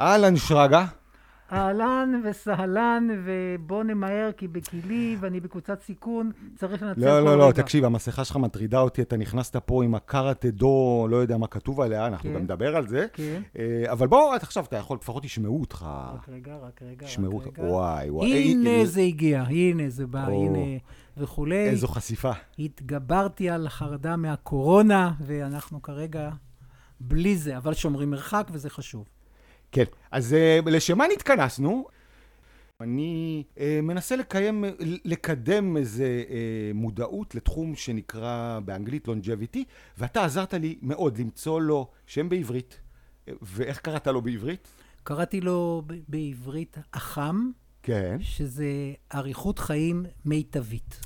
[0.00, 0.84] אהלן שרגא.
[1.52, 7.46] אהלן וסהלן, ובוא נמהר כי בכלי ואני בקבוצת סיכון, צריך לנצל לא, כל לא, רגע.
[7.46, 11.46] לא, תקשיב, המסכה שלך מטרידה אותי, אתה נכנסת פה עם הקארטה דו, לא יודע מה
[11.46, 12.34] כתוב עליה, אנחנו כן.
[12.34, 13.06] גם נדבר על זה.
[13.12, 13.42] כן.
[13.58, 15.86] אה, אבל בוא, עד עכשיו אתה יכול, לפחות ישמעו אותך.
[16.14, 17.58] רק רגע, רק רגע, ישמעו רק אותך.
[17.58, 17.68] רגע.
[17.68, 18.32] וואי, וואי.
[18.32, 20.44] הנה אה, זה הגיע, הנה זה בא, או.
[20.44, 20.78] הנה
[21.16, 21.68] וכולי.
[21.68, 22.32] איזו חשיפה.
[22.58, 26.30] התגברתי על חרדה מהקורונה, ואנחנו כרגע
[27.00, 29.04] בלי זה, אבל שומרים מרחק וזה חשוב.
[29.76, 31.86] כן, אז אה, לשם מה נתכנסנו?
[32.80, 34.64] אני אה, מנסה לקיים,
[35.04, 39.58] לקדם איזה אה, מודעות לתחום שנקרא באנגלית longevity,
[39.98, 42.80] ואתה עזרת לי מאוד למצוא לו שם בעברית.
[43.42, 44.68] ואיך קראת לו בעברית?
[45.02, 47.50] קראתי לו בעברית אח"ם,
[47.82, 48.16] כן.
[48.20, 51.00] שזה אריכות חיים מיטבית.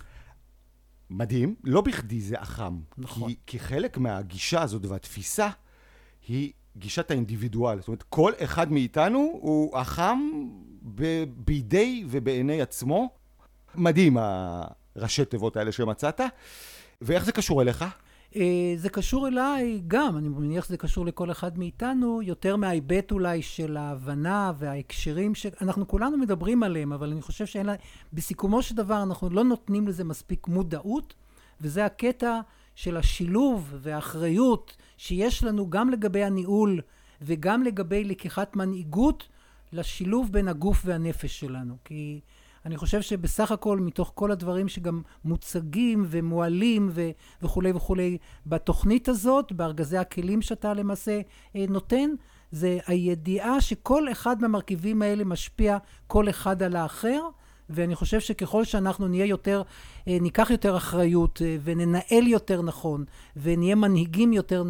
[1.10, 2.80] מדהים, לא בכדי זה אח"ם.
[2.98, 3.29] נכון.
[3.29, 5.48] כי, כי חלק מהגישה הזאת והתפיסה
[6.29, 7.79] היא גישת האינדיבידואל.
[7.79, 10.48] זאת אומרת, כל אחד מאיתנו הוא אח"ם
[10.95, 13.09] ב- בידי ובעיני עצמו.
[13.74, 14.16] מדהים,
[14.96, 16.21] הראשי תיבות האלה שמצאת.
[17.01, 17.85] ואיך זה קשור אליך?
[18.37, 23.43] אה, זה קשור אליי גם, אני מניח שזה קשור לכל אחד מאיתנו, יותר מההיבט אולי
[23.43, 27.74] של ההבנה וההקשרים שאנחנו כולנו מדברים עליהם, אבל אני חושב שאין לה...
[28.13, 31.15] בסיכומו של דבר אנחנו לא נותנים לזה מספיק מודעות,
[31.60, 32.41] וזה הקטע
[32.74, 36.80] של השילוב והאחריות שיש לנו גם לגבי הניהול
[37.23, 39.29] וגם לגבי לקיחת מנהיגות
[39.73, 41.76] לשילוב בין הגוף והנפש שלנו.
[41.85, 42.21] כי
[42.66, 47.10] אני חושב שבסך הכל, מתוך כל הדברים שגם מוצגים ומועלים ו-
[47.43, 51.21] וכולי וכולי בתוכנית הזאת, בארגזי הכלים שאתה למעשה
[51.57, 52.10] אה, נותן,
[52.51, 57.21] זה הידיעה שכל אחד מהמרכיבים האלה משפיע כל אחד על האחר,
[57.71, 59.63] ואני חושב שככל שאנחנו נהיה יותר,
[60.09, 63.04] אה, ניקח יותר אחריות אה, וננהל יותר נכון,
[63.37, 64.65] ונהיה מנהיגים יותר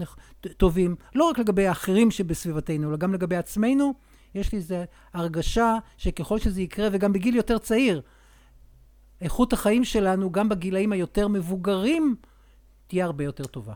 [0.57, 3.95] טובים, לא רק לגבי האחרים שבסביבתנו, אלא גם לגבי עצמנו,
[4.35, 4.77] יש לי איזו
[5.15, 8.03] הרגשה שככל שזה יקרה, וגם בגיל יותר צעיר,
[9.21, 12.17] איכות החיים שלנו, גם בגילאים היותר מבוגרים,
[12.87, 13.75] תהיה הרבה יותר טובה.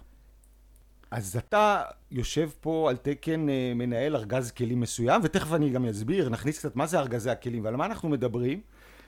[1.10, 6.28] אז אתה יושב פה על תקן אה, מנהל ארגז כלים מסוים, ותכף אני גם אסביר,
[6.28, 8.60] נכניס קצת מה זה ארגזי הכלים ועל מה אנחנו מדברים.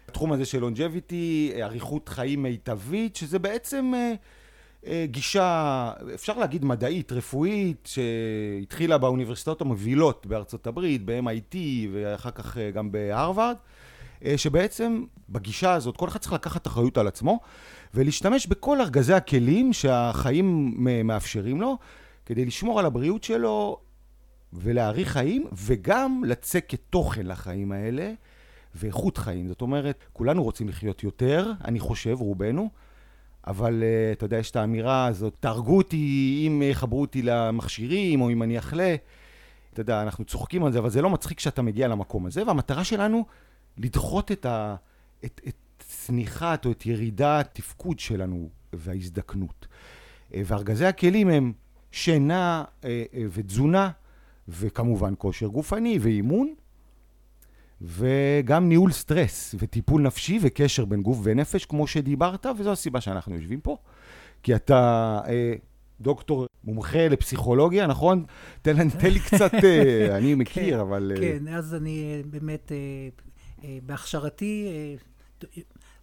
[0.09, 0.65] התחום הזה של
[1.55, 4.15] אה, אריכות חיים מיטבית, שזה בעצם אה,
[4.87, 11.57] אה, גישה, אפשר להגיד מדעית, רפואית, שהתחילה באוניברסיטאות המובילות בארצות הברית, ב-MIT
[11.93, 13.57] ואחר כך אה, גם בהרווארד,
[14.37, 17.41] שבעצם בגישה הזאת כל אחד צריך לקחת אחריות על עצמו
[17.95, 20.75] ולהשתמש בכל ארגזי הכלים שהחיים
[21.05, 21.79] מאפשרים לו
[22.27, 23.81] כדי לשמור על הבריאות שלו
[24.53, 28.13] ולהאריך חיים וגם לצקת תוכן לחיים האלה
[28.77, 29.49] ואיכות חיים.
[29.49, 32.71] זאת אומרת, כולנו רוצים לחיות יותר, אני חושב, רובנו,
[33.47, 38.31] אבל uh, אתה יודע, יש את האמירה הזאת, תהרגו אותי אם יחברו אותי למכשירים או
[38.31, 38.97] אם אני אחלה.
[39.73, 42.85] אתה יודע, אנחנו צוחקים על זה, אבל זה לא מצחיק שאתה מגיע למקום הזה, והמטרה
[42.85, 43.25] שלנו
[43.79, 44.47] לדחות את,
[45.25, 49.67] את, את צניחת או את ירידת התפקוד שלנו וההזדקנות.
[50.35, 51.53] אה, וארגזי הכלים הם
[51.91, 53.91] שינה אה, ותזונה,
[54.49, 56.55] וכמובן כושר גופני ואימון,
[57.83, 63.61] וגם ניהול סטרס וטיפול נפשי וקשר בין גוף ונפש, כמו שדיברת, וזו הסיבה שאנחנו יושבים
[63.61, 63.77] פה.
[64.43, 64.79] כי אתה
[65.29, 65.55] אה,
[66.01, 68.25] דוקטור מומחה לפסיכולוגיה, נכון?
[68.63, 71.13] תן, לי- תן לי קצת, אה, אני מכיר, כן, אבל...
[71.17, 72.77] אה, כן, אז אני אה, באמת, אה,
[73.65, 74.95] אה, בהכשרתי, אה,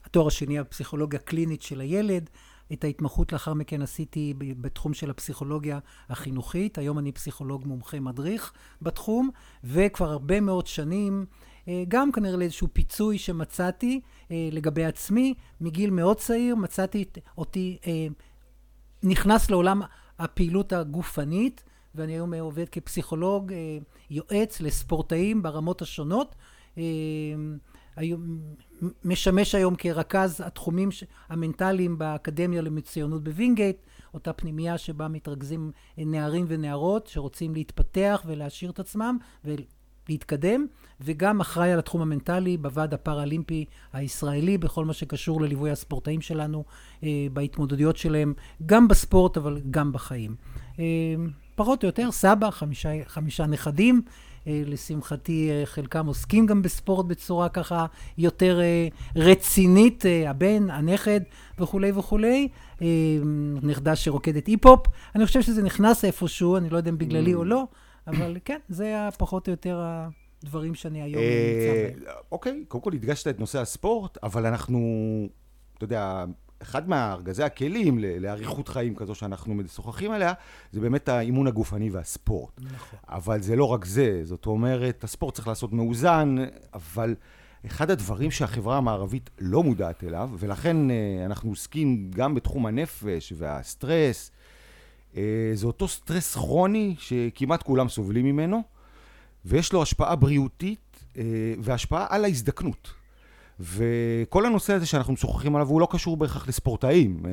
[0.06, 2.30] התואר השני הפסיכולוגיה קלינית של הילד,
[2.74, 5.80] את ההתמחות לאחר מכן עשיתי בתחום של הפסיכולוגיה
[6.10, 6.78] החינוכית.
[6.78, 9.30] היום אני פסיכולוג מומחה מדריך בתחום,
[9.64, 11.26] וכבר הרבה מאוד שנים,
[11.88, 14.02] גם כנראה לאיזשהו פיצוי שמצאתי
[14.32, 18.08] אה, לגבי עצמי, מגיל מאוד צעיר מצאתי את- אותי אה,
[19.04, 19.82] נכנס לעולם
[20.20, 21.64] הפעילות הגופנית,
[21.96, 23.78] ואני היום אה, עובד כפסיכולוג, אה,
[24.10, 26.36] יועץ לספורטאים ברמות השונות.
[26.78, 26.84] אה,
[27.96, 28.40] היום,
[29.04, 30.90] משמש היום כרכז התחומים
[31.30, 33.78] המנטליים באקדמיה למצוינות בווינגייט,
[34.14, 40.66] אותה פנימייה שבה מתרכזים אה, נערים ונערות שרוצים להתפתח ולהעשיר את עצמם ולהתקדם,
[41.04, 46.64] וגם אחראי על התחום המנטלי בוועד הפראלימפי הישראלי, בכל מה שקשור לליווי הספורטאים שלנו
[47.04, 48.34] אה, בהתמודדויות שלהם,
[48.66, 50.36] גם בספורט אבל גם בחיים.
[50.80, 50.86] אה,
[51.56, 54.02] פחות או יותר, סבא, חמישה, חמישה נכדים.
[54.48, 57.86] אה, לשמחתי, אה, חלקם עוסקים גם בספורט בצורה ככה
[58.18, 61.20] יותר אה, רצינית, אה, הבן, הנכד
[61.60, 62.48] וכולי וכולי.
[62.82, 62.88] אה,
[63.62, 64.88] נכדה שרוקדת אי-פופ.
[65.16, 67.68] אני חושב שזה נכנס איפשהו, אני לא יודע אם בגללי או לא,
[68.08, 69.82] אבל כן, זה היה פחות או יותר
[70.44, 72.16] הדברים שאני היום אה, נמצא בהם.
[72.32, 74.80] אוקיי, קודם כל הדגשת את נושא הספורט, אבל אנחנו,
[75.78, 76.26] אתה יודע,
[76.62, 80.34] אחד מארגזי הכלים לאריכות חיים כזו שאנחנו משוחחים עליה,
[80.72, 82.62] זה באמת האימון הגופני והספורט.
[82.62, 83.00] נכון.
[83.10, 86.36] אבל זה לא רק זה, זאת אומרת, הספורט צריך לעשות מאוזן,
[86.74, 87.16] אבל
[87.66, 94.32] אחד הדברים שהחברה המערבית לא מודעת אליו, ולכן אה, אנחנו עוסקים גם בתחום הנפש והסטרס,
[95.18, 98.64] אה, זה אותו סטרס כרוני שכמעט כולם סובלים ממנו,
[99.46, 101.24] ויש לו השפעה בריאותית אה,
[101.60, 102.94] והשפעה על ההזדקנות.
[103.60, 107.26] וכל הנושא הזה שאנחנו משוחחים עליו הוא לא קשור בהכרח לספורטאים.
[107.26, 107.32] אה,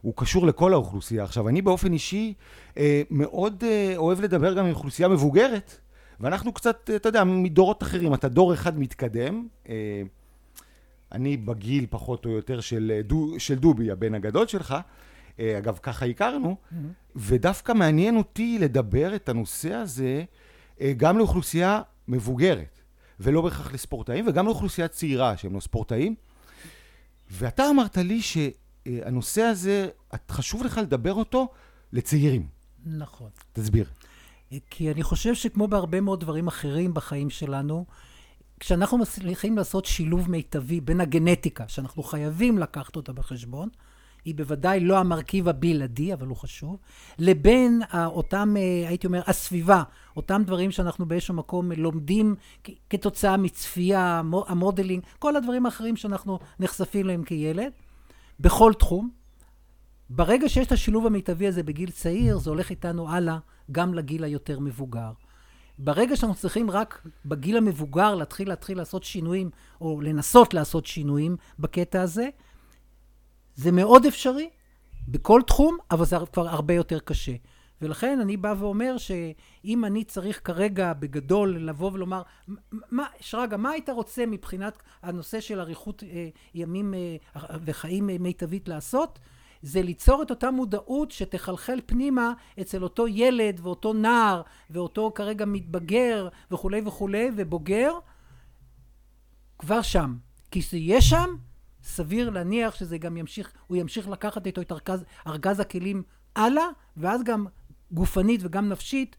[0.00, 1.24] הוא קשור לכל האוכלוסייה.
[1.24, 2.34] עכשיו, אני באופן אישי
[2.76, 3.64] אה, מאוד
[3.96, 5.78] אוהב לדבר גם עם אוכלוסייה מבוגרת,
[6.20, 8.14] ואנחנו קצת, אתה יודע, מדורות אחרים.
[8.14, 9.46] אתה דור אחד מתקדם.
[11.12, 14.74] אני בגיל פחות או יותר של, דו, של דובי, הבן הגדול שלך.
[15.40, 16.76] אגב, ככה הכרנו, mm-hmm.
[17.16, 20.24] ודווקא מעניין אותי לדבר את הנושא הזה
[20.96, 22.80] גם לאוכלוסייה מבוגרת.
[23.20, 26.14] ולא בהכרח לספורטאים, וגם לאוכלוסייה צעירה שהם לא ספורטאים.
[27.30, 29.88] ואתה אמרת לי שהנושא הזה,
[30.30, 31.48] חשוב לך לדבר אותו
[31.92, 32.48] לצעירים.
[32.86, 33.30] נכון.
[33.52, 33.86] תסביר.
[34.70, 37.86] כי אני חושב שכמו בהרבה מאוד דברים אחרים בחיים שלנו,
[38.60, 43.68] כשאנחנו מצליחים לעשות שילוב מיטבי בין הגנטיקה, שאנחנו חייבים לקחת אותה בחשבון,
[44.28, 46.76] היא בוודאי לא המרכיב הבלעדי, אבל הוא חשוב,
[47.18, 49.82] לבין אותם, אה, הייתי אומר, הסביבה,
[50.16, 52.34] אותם דברים שאנחנו באיזשהו מקום לומדים
[52.90, 57.72] כתוצאה מצפייה, המודלינג, כל הדברים האחרים שאנחנו נחשפים להם כילד,
[58.40, 59.10] בכל תחום.
[60.10, 63.38] ברגע שיש את השילוב המיטבי הזה בגיל צעיר, זה הולך איתנו הלאה
[63.72, 65.12] גם לגיל היותר מבוגר.
[65.78, 72.02] ברגע שאנחנו צריכים רק בגיל המבוגר להתחיל להתחיל לעשות שינויים, או לנסות לעשות שינויים בקטע
[72.02, 72.28] הזה,
[73.58, 74.50] זה מאוד אפשרי
[75.08, 77.32] בכל תחום, אבל זה כבר הרבה יותר קשה.
[77.82, 82.22] ולכן אני בא ואומר שאם אני צריך כרגע בגדול לבוא ולומר,
[82.90, 87.16] מה, שרגא, מה היית רוצה מבחינת הנושא של אריכות אה, ימים אה,
[87.64, 89.18] וחיים אה, מיטבית לעשות?
[89.62, 96.28] זה ליצור את אותה מודעות שתחלחל פנימה אצל אותו ילד ואותו נער ואותו כרגע מתבגר
[96.50, 97.92] וכולי וכולי ובוגר
[99.58, 100.16] כבר שם.
[100.50, 101.36] כי זה יהיה שם,
[101.88, 106.02] סביר להניח שזה גם ימשיך, הוא ימשיך לקחת איתו את ארגז, ארגז הכלים
[106.36, 106.64] הלאה,
[106.96, 107.46] ואז גם
[107.92, 109.16] גופנית וגם נפשית,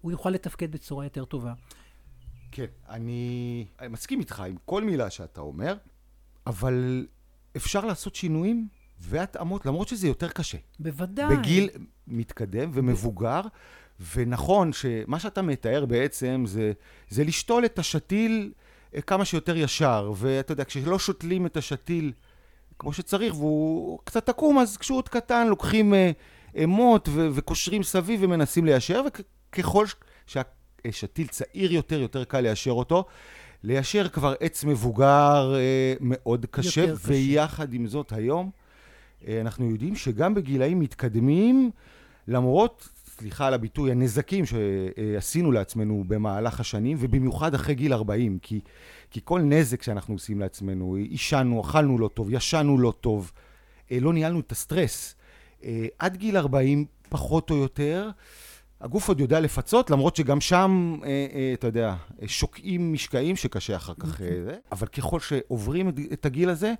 [0.00, 1.52] הוא יוכל לתפקד בצורה יותר טובה.
[2.52, 5.76] כן, אני מסכים איתך עם כל מילה שאתה אומר,
[6.46, 7.06] אבל
[7.56, 8.68] אפשר לעשות שינויים
[9.00, 10.58] והתאמות, למרות שזה יותר קשה.
[10.78, 11.36] בוודאי.
[11.36, 11.68] בגיל
[12.06, 13.40] מתקדם ומבוגר,
[14.14, 16.72] ונכון שמה שאתה מתאר בעצם זה,
[17.08, 18.52] זה לשתול את השתיל
[19.06, 22.12] כמה שיותר ישר, ואתה יודע, כשלא שותלים את השתיל
[22.78, 26.10] כמו שצריך, והוא קצת עקום, אז כשהוא עוד קטן, לוקחים אה,
[26.56, 29.02] אה, מוט ו- וקושרים סביב ומנסים ליישר,
[29.52, 29.86] וככל
[30.26, 33.04] שהשתיל צעיר יותר, יותר קל ליישר אותו.
[33.64, 38.50] ליישר כבר עץ מבוגר אה, מאוד קשה, ויחד עם זאת היום,
[39.26, 41.70] אה, אנחנו יודעים שגם בגילאים מתקדמים,
[42.28, 42.88] למרות
[43.20, 48.60] סליחה על הביטוי, הנזקים שעשינו לעצמנו במהלך השנים, ובמיוחד אחרי גיל 40, כי,
[49.10, 53.32] כי כל נזק שאנחנו עושים לעצמנו, עישנו, אכלנו לא טוב, ישנו לא טוב,
[53.92, 55.14] אה, לא ניהלנו את הסטרס.
[55.64, 58.10] אה, עד גיל 40, פחות או יותר,
[58.80, 61.94] הגוף עוד יודע לפצות, למרות שגם שם, אה, אתה יודע,
[62.26, 64.18] שוקעים משקעים שקשה אחר כך.
[64.18, 64.56] זה.
[64.72, 66.74] אבל ככל שעוברים את הגיל הזה,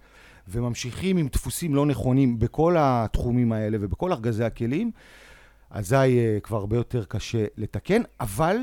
[0.48, 4.90] וממשיכים עם דפוסים לא נכונים בכל התחומים האלה ובכל ארגזי הכלים,
[5.70, 8.56] אזי uh, כבר הרבה יותר קשה לתקן, אבל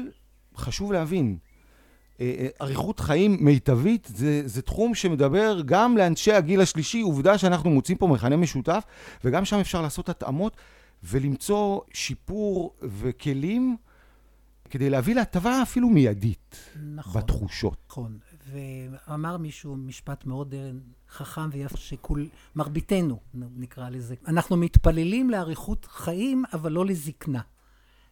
[0.58, 2.22] חשוב להבין, uh, uh,
[2.62, 8.08] אריכות חיים מיטבית זה, זה תחום שמדבר גם לאנשי הגיל השלישי, עובדה שאנחנו מוצאים פה
[8.08, 8.84] מכנה משותף,
[9.24, 10.58] וגם שם אפשר לעשות התאמות
[11.04, 13.78] ולמצוא שיפור וכלים
[14.70, 16.56] כדי להביא להטבה אפילו מיידית
[16.96, 17.78] נכון, בתחושות.
[17.90, 18.18] נכון,
[18.52, 20.72] ואמר מישהו משפט מאוד אה,
[21.10, 27.42] חכם ויפה, שכול, מרביתנו, נקרא לזה, אנחנו מתפללים לאריכות חיים, אבל לא לזקנה.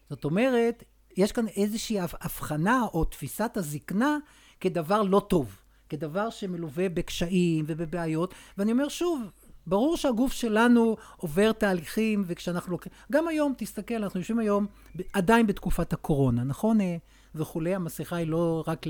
[0.09, 0.83] זאת אומרת,
[1.17, 4.17] יש כאן איזושהי הבחנה או תפיסת הזקנה
[4.59, 5.57] כדבר לא טוב,
[5.89, 9.21] כדבר שמלווה בקשיים ובבעיות, ואני אומר שוב,
[9.67, 12.91] ברור שהגוף שלנו עובר תהליכים, וכשאנחנו לוקחים...
[13.11, 14.67] גם היום, תסתכל, אנחנו יושבים היום
[15.13, 16.77] עדיין בתקופת הקורונה, נכון?
[17.35, 18.85] וכולי, המסכה היא לא רק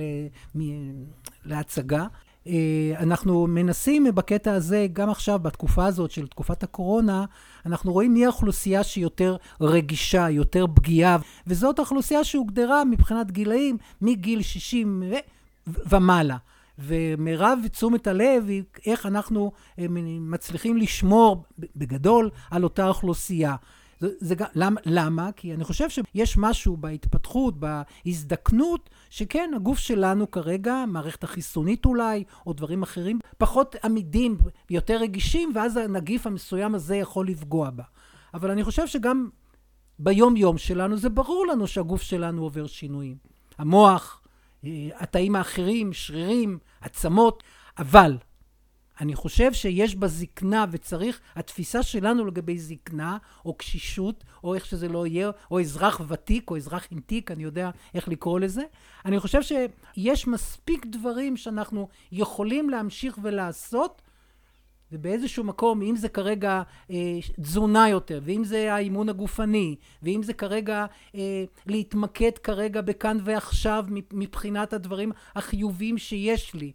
[1.46, 2.08] להצגה.
[2.48, 7.26] אה, אנחנו מנסים בקטע הזה, גם עכשיו, בתקופה הזאת של תקופת הקורונה,
[7.66, 14.42] אנחנו רואים מי האוכלוסייה שהיא יותר רגישה, יותר פגיעה, וזאת האוכלוסייה שהוגדרה מבחינת גילאים מגיל
[14.42, 16.38] 60 ו- ומעלה.
[16.80, 19.86] ומרב תשומת הלב היא איך אנחנו אה,
[20.20, 21.44] מצליחים לשמור
[21.76, 23.56] בגדול על אותה אוכלוסייה.
[24.04, 25.32] זה, זה, למה, למה?
[25.32, 32.54] כי אני חושב שיש משהו בהתפתחות, בהזדקנות, שכן, הגוף שלנו כרגע, מערכת החיסונית אולי, או
[32.54, 34.38] דברים אחרים, פחות עמידים,
[34.70, 37.84] יותר רגישים, ואז הנגיף המסוים הזה יכול לפגוע בה.
[38.34, 39.30] אבל אני חושב שגם
[40.00, 43.18] ביום-יום שלנו, זה ברור לנו שהגוף שלנו עובר שינויים.
[43.58, 44.22] המוח,
[44.66, 47.44] אה, התאים האחרים, שרירים, עצמות,
[47.78, 48.18] אבל
[49.02, 55.08] אני חושב שיש בזקנה וצריך, התפיסה שלנו לגבי זקנה או קשישות או איך שזה לא
[55.08, 58.64] יהיה, או אזרח ותיק או אזרח עם תיק, אני יודע איך לקרוא לזה,
[59.06, 64.02] אני חושב שיש מספיק דברים שאנחנו יכולים להמשיך ולעשות
[64.94, 70.86] ובאיזשהו מקום, אם זה כרגע אה, תזונה יותר, ואם זה האימון הגופני, ואם זה כרגע
[71.16, 76.72] אה, להתמקד כרגע בכאן ועכשיו מבחינת הדברים החיוביים שיש לי,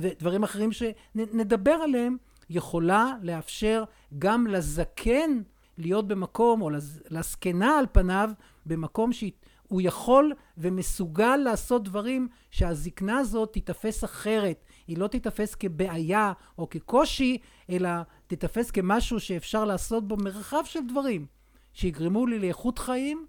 [0.00, 2.16] ודברים אחרים שנדבר עליהם,
[2.50, 3.84] יכולה לאפשר
[4.18, 5.40] גם לזקן
[5.78, 6.70] להיות במקום, או
[7.10, 8.30] לזקנה על פניו,
[8.66, 14.64] במקום שהוא יכול ומסוגל לעשות דברים שהזקנה הזאת תיתפס אחרת.
[14.86, 17.38] היא לא תיתפס כבעיה או כקושי,
[17.70, 17.90] אלא
[18.26, 21.26] תיתפס כמשהו שאפשר לעשות בו מרחב של דברים
[21.72, 23.26] שיגרמו לי לאיכות חיים.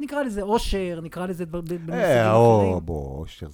[0.00, 2.78] נקרא לזה אושר, נקרא לזה במושגים אה, אחרים.
[2.84, 3.46] בוא, אושר,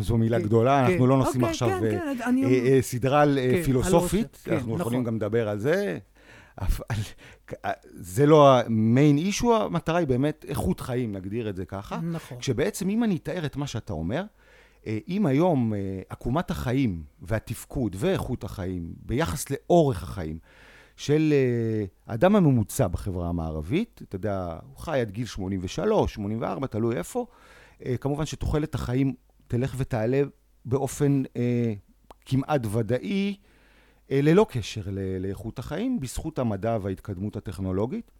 [0.00, 1.08] זו מילה כן, גדולה, אנחנו כן.
[1.08, 2.08] לא אוקיי, עכשיו כן,
[2.44, 3.24] אה, אה, סדרה
[3.64, 5.04] פילוסופית, אנחנו יכולים נכון.
[5.04, 5.98] גם לדבר על זה.
[7.94, 12.00] זה לא המיין אישו, המטרה היא באמת איכות חיים, נגדיר את זה ככה.
[12.02, 12.38] נכון.
[12.38, 14.22] כשבעצם אם אני אתאר את מה שאתה אומר,
[14.86, 15.72] אם היום
[16.08, 20.38] עקומת החיים והתפקוד ואיכות החיים ביחס לאורך החיים
[20.96, 21.34] של
[22.06, 27.26] האדם הממוצע בחברה המערבית, אתה יודע, הוא חי עד גיל 83, 84, תלוי איפה,
[28.00, 29.14] כמובן שתוחלת החיים
[29.46, 30.22] תלך ותעלה
[30.64, 31.22] באופן
[32.26, 33.36] כמעט ודאי,
[34.10, 34.82] ללא קשר
[35.20, 38.10] לאיכות החיים, בזכות המדע וההתקדמות הטכנולוגית.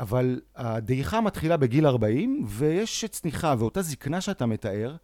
[0.00, 4.96] אבל הדעיכה מתחילה בגיל 40, ויש צניחה, ואותה זקנה שאתה מתאר,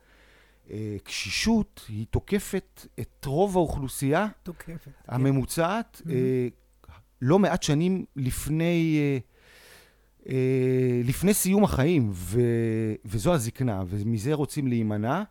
[1.05, 4.91] קשישות היא תוקפת את רוב האוכלוסייה תוקפת, כן.
[5.09, 6.11] הממוצעת כן.
[7.23, 9.19] לא מעט שנים לפני, אה,
[10.33, 12.41] אה, לפני סיום החיים, ו,
[13.05, 15.23] וזו הזקנה, ומזה רוצים להימנע.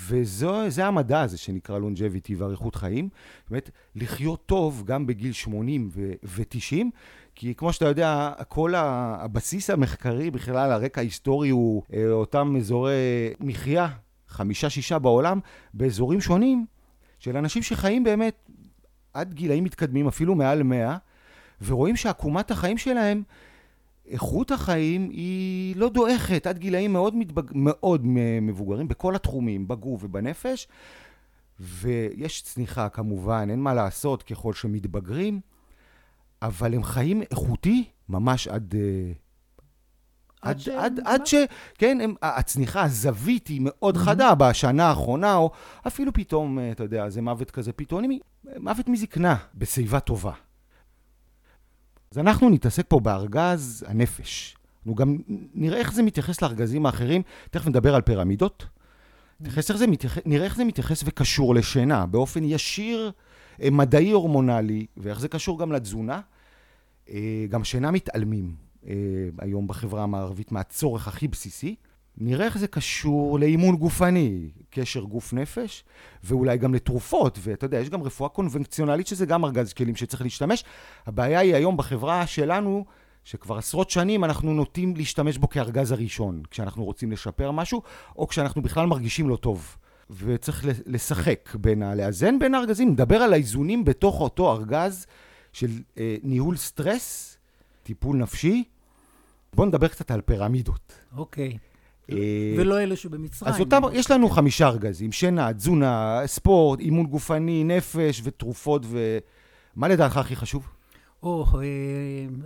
[0.00, 3.08] וזה המדע הזה שנקרא לונג'ביטי ואריכות חיים.
[3.50, 5.90] באמת, לחיות טוב גם בגיל 80
[6.24, 6.76] ו-90,
[7.34, 12.92] כי כמו שאתה יודע, כל הבסיס המחקרי בכלל, הרקע ההיסטורי הוא אותם אזורי
[13.40, 13.88] מחיה
[14.32, 15.40] חמישה-שישה בעולם,
[15.74, 16.66] באזורים שונים,
[17.18, 18.48] של אנשים שחיים באמת
[19.14, 20.96] עד גילאים מתקדמים, אפילו מעל מאה,
[21.64, 23.22] ורואים שעקומת החיים שלהם,
[24.06, 27.42] איכות החיים היא לא דועכת עד גילאים מאוד, מתבג...
[27.54, 28.06] מאוד
[28.42, 30.68] מבוגרים, בכל התחומים, בגוף ובנפש,
[31.60, 35.40] ויש צניחה כמובן, אין מה לעשות ככל שמתבגרים,
[36.42, 38.74] אבל הם חיים איכותי ממש עד...
[40.42, 41.34] עד, עד, עד, עד ש...
[41.78, 45.50] כן, הם, הצניחה, הזווית היא מאוד חדה בשנה האחרונה, או
[45.86, 48.18] אפילו פתאום, אה, אתה יודע, זה מוות כזה פתאומי,
[48.56, 50.32] מוות מזקנה, בשיבה טובה.
[52.12, 54.56] אז אנחנו נתעסק פה בארגז הנפש.
[54.78, 55.18] אנחנו גם
[55.54, 58.66] נראה איך זה מתייחס לארגזים האחרים, תכף נדבר על פירמידות.
[59.56, 63.12] איך זה מתייחס, נראה איך זה מתייחס וקשור לשינה, באופן ישיר,
[63.62, 66.20] אה, מדעי הורמונלי, ואיך זה קשור גם לתזונה.
[67.10, 68.54] אה, גם שינה מתעלמים.
[68.86, 68.94] אה,
[69.38, 71.74] היום בחברה המערבית מהצורך הכי בסיסי.
[72.18, 75.84] נראה איך זה קשור לאימון גופני, קשר גוף-נפש,
[76.24, 80.64] ואולי גם לתרופות, ואתה יודע, יש גם רפואה קונבנציונלית שזה גם ארגז כלים שצריך להשתמש.
[81.06, 82.84] הבעיה היא היום בחברה שלנו,
[83.24, 87.82] שכבר עשרות שנים אנחנו נוטים להשתמש בו כארגז הראשון, כשאנחנו רוצים לשפר משהו,
[88.16, 89.76] או כשאנחנו בכלל מרגישים לא טוב.
[90.10, 95.06] וצריך לשחק בין, לאזן בין הארגזים, נדבר על האיזונים בתוך אותו ארגז
[95.52, 97.38] של אה, ניהול סטרס,
[97.82, 98.64] טיפול נפשי,
[99.54, 100.92] בואו נדבר קצת על פירמידות.
[101.16, 101.58] אוקיי.
[102.10, 103.52] אה, ולא אלה שבמצרים.
[103.52, 110.16] אז אותם, יש לנו חמישה ארגזים, שינה, תזונה, ספורט, אימון גופני, נפש ותרופות, ומה לדעתך
[110.16, 110.68] הכי חשוב?
[111.22, 111.60] או, אה,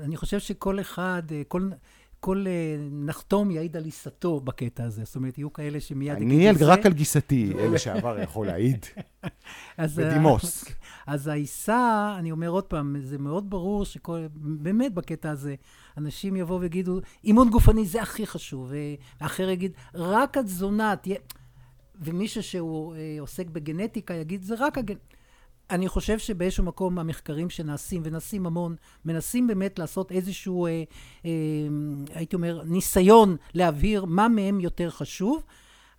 [0.05, 1.71] אני חושב שכל אחד, אה, כל...
[2.27, 2.45] כל
[2.91, 5.05] נחתום יעיד על עיסתו בקטע הזה.
[5.05, 6.13] זאת אומרת, יהיו כאלה שמיד...
[6.13, 8.87] אני רק על גיסתי, אלה שעבר יכול להעיד.
[9.79, 10.65] בדימוס.
[11.07, 14.27] אז העיסה, אני אומר עוד פעם, זה מאוד ברור שכל...
[14.35, 15.55] באמת בקטע הזה,
[15.97, 18.73] אנשים יבואו ויגידו, אימון גופני זה הכי חשוב,
[19.21, 21.17] ואחר יגיד, רק התזונה תהיה...
[22.01, 24.97] ומישהו שהוא אה, עוסק בגנטיקה יגיד, זה רק הגנ...
[25.71, 30.83] אני חושב שבאיזשהו מקום המחקרים שנעשים, ונעשים המון, מנסים באמת לעשות איזשהו, אה,
[31.25, 31.31] אה,
[32.15, 35.43] הייתי אומר, ניסיון להבהיר מה מהם יותר חשוב.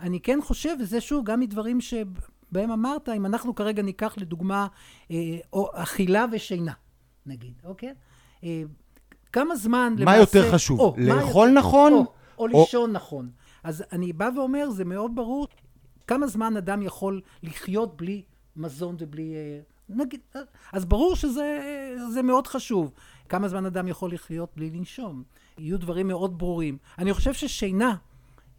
[0.01, 4.67] אני כן חושב, וזה שוב, גם מדברים שבהם אמרת, אם אנחנו כרגע ניקח לדוגמה,
[5.11, 6.73] אה, או אכילה ושינה,
[7.25, 7.93] נגיד, אוקיי?
[8.43, 8.63] אה,
[9.31, 10.19] כמה זמן מה למעשה...
[10.19, 11.93] יותר חשוב, או, לאכול יותר, נכון?
[11.93, 12.05] או, או,
[12.37, 13.29] או לישון נכון.
[13.63, 15.47] אז אני בא ואומר, זה מאוד ברור,
[16.07, 18.23] כמה זמן אדם יכול לחיות בלי
[18.57, 19.35] מזון ובלי...
[19.35, 19.59] אה,
[19.89, 20.19] נגיד,
[20.73, 22.91] אז ברור שזה מאוד חשוב.
[23.29, 25.23] כמה זמן אדם יכול לחיות בלי לנשום.
[25.57, 26.77] יהיו דברים מאוד ברורים.
[26.97, 27.95] אני חושב ששינה,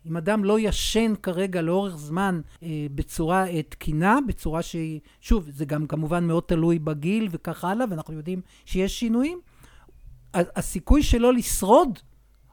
[0.07, 5.65] אם אדם לא ישן כרגע לאורך זמן אה, בצורה אה, תקינה, בצורה שהיא, שוב, זה
[5.65, 9.41] גם כמובן מאוד תלוי בגיל וכך הלאה, ואנחנו יודעים שיש שינויים,
[10.35, 11.99] הסיכוי שלו לשרוד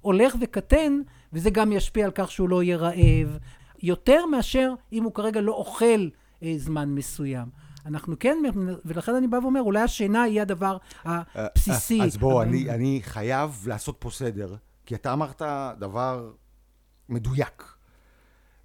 [0.01, 1.01] הולך וקטן,
[1.33, 3.37] וזה גם ישפיע על כך שהוא לא יהיה רעב,
[3.83, 6.07] יותר מאשר אם הוא כרגע לא אוכל
[6.43, 7.47] אה, זמן מסוים.
[7.85, 8.37] אנחנו כן,
[8.85, 12.01] ולכן אני בא ואומר, אולי השינה היא הדבר הבסיסי.
[12.01, 15.41] אז בוא, אני, אני חייב לעשות פה סדר, כי אתה אמרת
[15.79, 16.31] דבר
[17.09, 17.75] מדויק.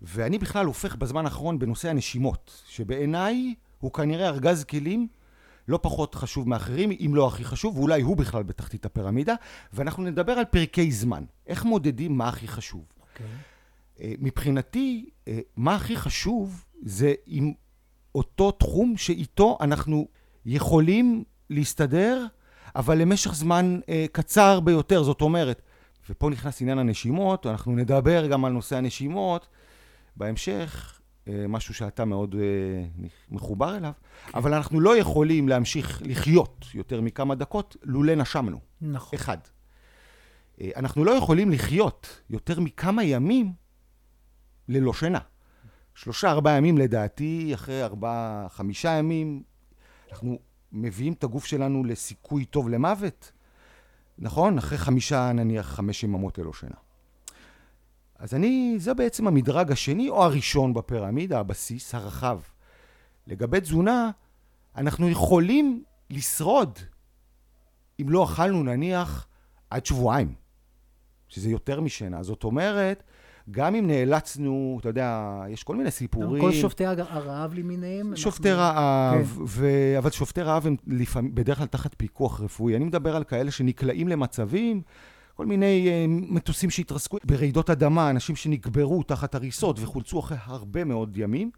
[0.03, 5.09] ואני בכלל הופך בזמן האחרון בנושא הנשימות, שבעיניי הוא כנראה ארגז כלים
[5.69, 9.35] לא פחות חשוב מאחרים, אם לא הכי חשוב, ואולי הוא בכלל בתחתית הפירמידה,
[9.73, 11.25] ואנחנו נדבר על פרקי זמן.
[11.47, 12.85] איך מודדים מה הכי חשוב.
[12.91, 13.01] Okay.
[13.13, 13.27] אוקיי.
[14.01, 17.53] אה, מבחינתי, אה, מה הכי חשוב זה אם
[18.15, 20.09] אותו תחום שאיתו אנחנו
[20.47, 22.27] יכולים להסתדר,
[22.77, 25.03] אבל למשך זמן אה, קצר ביותר.
[25.03, 25.63] זאת אומרת,
[26.11, 29.49] ופה נכנס עניין הנשימות, אנחנו נדבר גם על נושא הנשימות
[30.17, 33.93] בהמשך, אה, משהו שאתה מאוד אה, מחובר אליו,
[34.27, 34.39] כן.
[34.39, 38.61] אבל אנחנו לא יכולים להמשיך לחיות יותר מכמה דקות לולא נשמנו.
[38.81, 39.19] נכון.
[39.19, 39.39] אחד.
[40.61, 43.53] אה, אנחנו לא יכולים לחיות יותר מכמה ימים
[44.69, 45.19] ללא שינה.
[45.95, 49.43] שלושה, ארבעה ימים לדעתי, אחרי ארבעה, חמישה ימים,
[50.13, 50.39] אנחנו
[50.73, 53.33] מביאים את הגוף שלנו לסיכוי טוב למוות,
[54.19, 54.59] נכון?
[54.59, 56.77] אחרי חמישה, נניח, חמש יממות ללא שינה.
[58.19, 62.41] אז אני, זה בעצם המדרג השני או הראשון בפירמידה, הבסיס הרחב.
[63.27, 64.11] לגבי תזונה,
[64.77, 66.79] אנחנו יכולים לשרוד
[68.01, 69.27] אם לא אכלנו נניח
[69.71, 70.35] עד שבועיים,
[71.29, 72.23] שזה יותר משינה.
[72.23, 73.03] זאת אומרת,
[73.51, 76.43] גם אם נאלצנו, אתה יודע, יש כל מיני סיפורים.
[76.43, 78.17] כל שופטי הרעב למיניהם.
[78.17, 78.63] שופטי אנחנו...
[78.63, 79.43] רעב, כן.
[79.47, 79.69] ו...
[79.99, 82.77] אבל שופטי רעב הם לפעמים, בדרך כלל תחת פיקוח רפואי.
[82.77, 84.83] אני מדבר על כאלה שנקלעים למצבים,
[85.35, 91.17] כל מיני uh, מטוסים שהתרסקו ברעידות אדמה, אנשים שנקברו תחת הריסות וחולצו אחרי הרבה מאוד
[91.17, 91.51] ימים.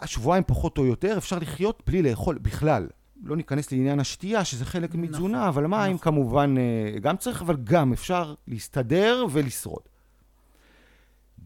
[0.00, 2.86] השבועיים פחות או יותר, אפשר לחיות בלי לאכול בכלל.
[3.22, 5.98] לא ניכנס לעניין השתייה, שזה חלק נכון, מתזונה, אבל מים נכון.
[5.98, 9.82] כמובן uh, גם צריך, אבל גם אפשר להסתדר ולשרוד.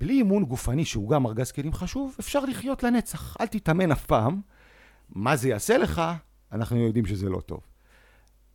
[0.03, 3.37] בלי אימון גופני, שהוא גם ארגז כלים חשוב, אפשר לחיות לנצח.
[3.41, 4.41] אל תתאמן אף פעם.
[5.11, 6.03] מה זה יעשה לך,
[6.53, 7.61] אנחנו יודעים שזה לא טוב.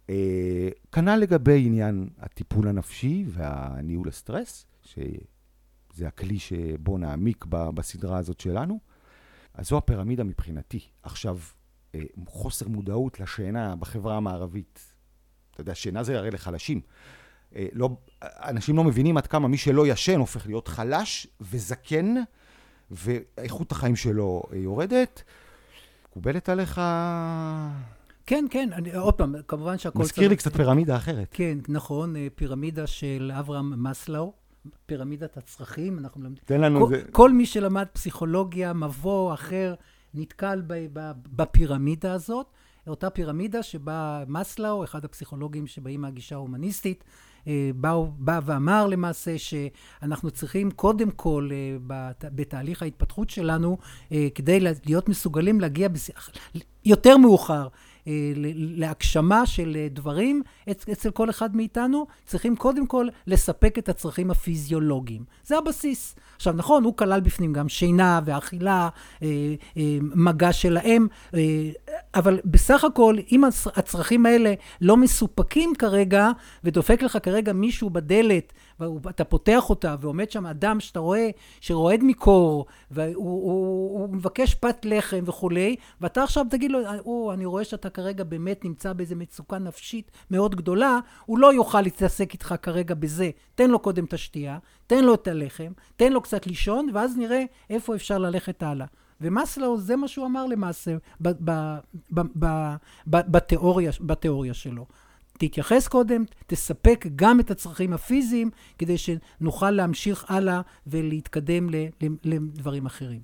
[0.10, 8.80] אה, כנ"ל לגבי עניין הטיפול הנפשי והניהול הסטרס, שזה הכלי שבו נעמיק בסדרה הזאת שלנו.
[9.54, 10.80] אז זו הפירמידה מבחינתי.
[11.04, 11.38] עכשיו,
[11.96, 14.94] אה, חוסר מודעות לשינה בחברה המערבית.
[15.52, 16.82] אתה יודע, שינה זה הרי לחלשים.
[17.56, 17.90] אה, לא,
[18.22, 22.16] אנשים לא מבינים עד כמה מי שלא ישן הופך להיות חלש וזקן,
[22.92, 25.24] ואיכות החיים שלו אה, יורדת.
[26.10, 26.82] מקובלת עליך?
[28.26, 30.00] כן, כן, אני, עוד פעם, כמובן שהכל...
[30.00, 30.30] מזכיר צריך...
[30.30, 31.28] לי קצת פירמידה אחרת.
[31.32, 34.34] כן, נכון, אה, פירמידה של אברהם מסלאו,
[34.86, 36.44] פירמידת הצרכים, אנחנו מלמדים...
[36.46, 36.80] תן לנו...
[36.88, 37.04] כל, זה...
[37.12, 39.76] כל מי שלמד פסיכולוגיה, מבוא אחר,
[40.14, 42.48] נתקל ב, ב, בפירמידה הזאת.
[42.88, 47.04] אותה פירמידה שבה מסלאו, אחד הפסיכולוגים שבאים מהגישה ההומניסטית,
[47.76, 51.78] בא, בא ואמר למעשה שאנחנו צריכים קודם כל אה,
[52.36, 53.78] בתהליך ההתפתחות שלנו,
[54.12, 55.88] אה, כדי להיות מסוגלים להגיע
[56.86, 57.68] יותר מאוחר
[58.08, 64.32] אה, להגשמה של אה, דברים אצל כל אחד מאיתנו, צריכים קודם כל לספק את הצרכים
[64.32, 65.24] הפיזיולוגיים.
[65.44, 66.16] זה הבסיס.
[66.36, 68.90] עכשיו, נכון, הוא כלל בפנים גם שינה ואכילה,
[69.24, 69.28] אה,
[70.02, 71.08] מגע של האם,
[72.16, 73.44] אבל בסך הכל, אם
[73.76, 76.32] הצרכים האלה לא מסופקים כרגע,
[76.64, 81.30] ודופק לך כרגע מישהו בדלת, ואתה פותח אותה, ועומד שם אדם שאתה רואה,
[81.62, 87.46] שרועד מקור, והוא הוא, הוא מבקש פת לחם וכולי, ואתה עכשיו תגיד לו, או, אני
[87.46, 92.56] רואה שאתה כרגע באמת נמצא באיזה מצוקה נפשית מאוד גדולה, הוא לא יוכל להתעסק איתך
[92.62, 93.30] כרגע בזה.
[93.56, 97.44] תן לו קודם את השתייה, תן לו את הלחם, תן לו קצת לישון, ואז נראה
[97.70, 98.86] איפה אפשר ללכת הלאה.
[99.22, 100.98] ומאסלו, זה מה שהוא אמר למעשה
[103.08, 104.86] בתיאוריה, בתיאוריה שלו.
[105.38, 111.68] תתייחס קודם, תספק גם את הצרכים הפיזיים, כדי שנוכל להמשיך הלאה ולהתקדם
[112.24, 113.22] לדברים אחרים.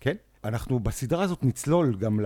[0.00, 0.16] כן.
[0.44, 2.20] אנחנו בסדרה הזאת נצלול גם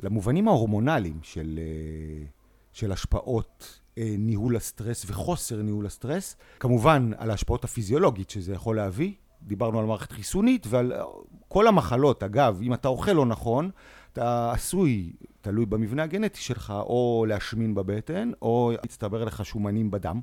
[0.00, 2.26] למובנים ההורמונליים של, אה,
[2.72, 6.36] של השפעות אה, ניהול הסטרס וחוסר ניהול הסטרס.
[6.60, 10.92] כמובן, על ההשפעות הפיזיולוגית שזה יכול להביא, דיברנו על מערכת חיסונית ועל
[11.48, 12.22] כל המחלות.
[12.22, 13.70] אגב, אם אתה אוכל לא נכון,
[14.12, 20.20] אתה עשוי, תלוי במבנה הגנטי שלך, או להשמין בבטן, או יצטבר לך שומנים בדם.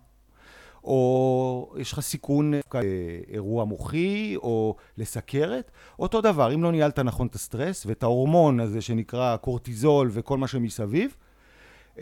[0.83, 5.71] או יש לך סיכון לאירוע מוחי, או לסכרת.
[5.99, 10.47] אותו דבר, אם לא ניהלת נכון את הסטרס ואת ההורמון הזה שנקרא קורטיזול וכל מה
[10.47, 11.26] שמסביב, אה,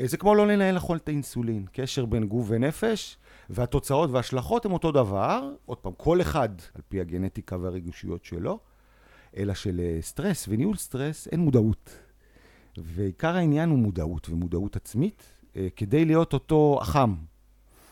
[0.04, 1.66] זה כמו לא לנהל נכון את האינסולין.
[1.72, 3.18] קשר בין גוף ונפש,
[3.50, 5.50] והתוצאות וההשלכות הם אותו דבר.
[5.66, 8.60] עוד פעם, כל אחד על פי הגנטיקה והרגישויות שלו,
[9.38, 12.00] אלא שלסטרס וניהול סטרס אין מודעות.
[12.78, 15.24] ועיקר העניין הוא מודעות ומודעות עצמית,
[15.56, 17.16] אה, כדי להיות אותו החם,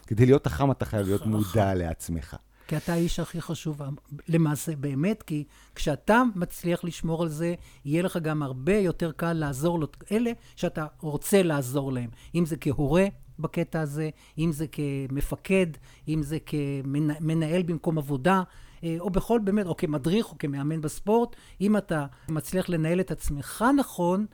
[0.07, 2.35] כדי להיות החם אתה חייב להיות מודע לעצמך.
[2.73, 3.81] כי אתה האיש הכי חשוב,
[4.27, 5.43] למעשה, באמת, כי
[5.75, 7.55] כשאתה מצליח לשמור על זה,
[7.85, 12.09] יהיה לך גם הרבה יותר קל לעזור לאלה שאתה רוצה לעזור להם.
[12.35, 13.05] אם זה כהורה
[13.39, 15.67] בקטע הזה, אם זה כמפקד,
[16.07, 18.43] אם זה כמנהל במקום עבודה,
[18.83, 21.35] אה, או בכל, באמת, או כמדריך או כמאמן בספורט.
[21.61, 24.25] אם אתה מצליח לנהל את עצמך נכון,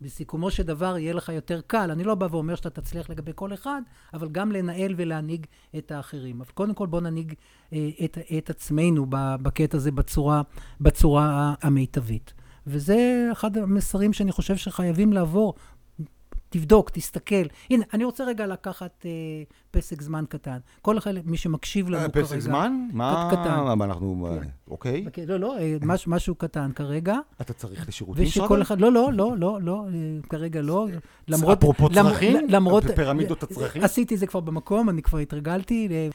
[0.00, 1.90] בסיכומו של דבר יהיה לך יותר קל.
[1.90, 3.82] אני לא בא ואומר שאתה תצליח לגבי כל אחד,
[4.14, 5.46] אבל גם לנהל ולהנהיג
[5.78, 6.40] את האחרים.
[6.40, 7.34] אבל קודם כל בוא ננהיג
[7.72, 10.42] אה, את, את עצמנו בקטע הזה בצורה,
[10.80, 12.32] בצורה המיטבית.
[12.66, 15.54] וזה אחד המסרים שאני חושב שחייבים לעבור
[16.48, 17.44] תבדוק, תסתכל.
[17.70, 19.10] הנה, אני רוצה רגע לקחת אה,
[19.70, 20.58] פסק זמן קטן.
[20.82, 22.26] כל אחד, מי שמקשיב לנו אה, כרגע...
[22.26, 22.88] פסק זמן?
[22.92, 23.28] מה?
[23.30, 23.78] קטן.
[23.78, 24.28] מה אנחנו...
[24.42, 24.48] כן.
[24.68, 25.04] אוקיי.
[25.06, 25.26] אוקיי.
[25.26, 27.16] לא, לא, אה, מש, משהו קטן כרגע.
[27.40, 28.24] אתה צריך לשירותים?
[28.24, 28.80] ושכל אחד...
[28.80, 30.86] לא, לא, לא, לא, לא, אה, כרגע לא.
[31.28, 31.58] למרות...
[31.58, 32.36] אפרופו צרכים?
[32.48, 32.84] למרות...
[32.96, 33.84] פירמידות הצרכים?
[33.84, 36.08] עשיתי זה כבר במקום, אני כבר התרגלתי.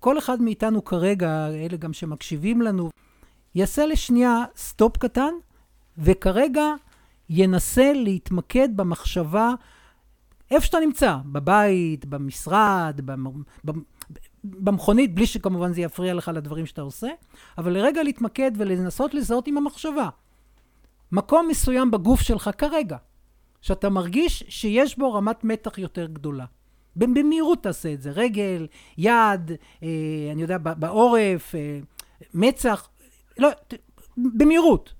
[0.00, 2.90] כל אחד מאיתנו כרגע, אלה גם שמקשיבים לנו,
[3.54, 5.32] יעשה לשנייה סטופ קטן,
[5.98, 6.62] וכרגע
[7.30, 9.54] ינסה להתמקד במחשבה
[10.50, 13.00] איפה שאתה נמצא, בבית, במשרד,
[14.44, 17.08] במכונית, בלי שכמובן זה יפריע לך לדברים שאתה עושה,
[17.58, 20.08] אבל לרגע להתמקד ולנסות לזהות עם המחשבה.
[21.12, 22.96] מקום מסוים בגוף שלך כרגע,
[23.60, 26.44] שאתה מרגיש שיש בו רמת מתח יותר גדולה.
[26.96, 28.66] במהירות תעשה את זה, רגל,
[28.98, 29.50] יד,
[29.82, 29.88] אה,
[30.32, 31.78] אני יודע, בעורף, אה,
[32.34, 32.88] מצח,
[33.38, 33.48] לא,
[34.16, 34.94] במהירות.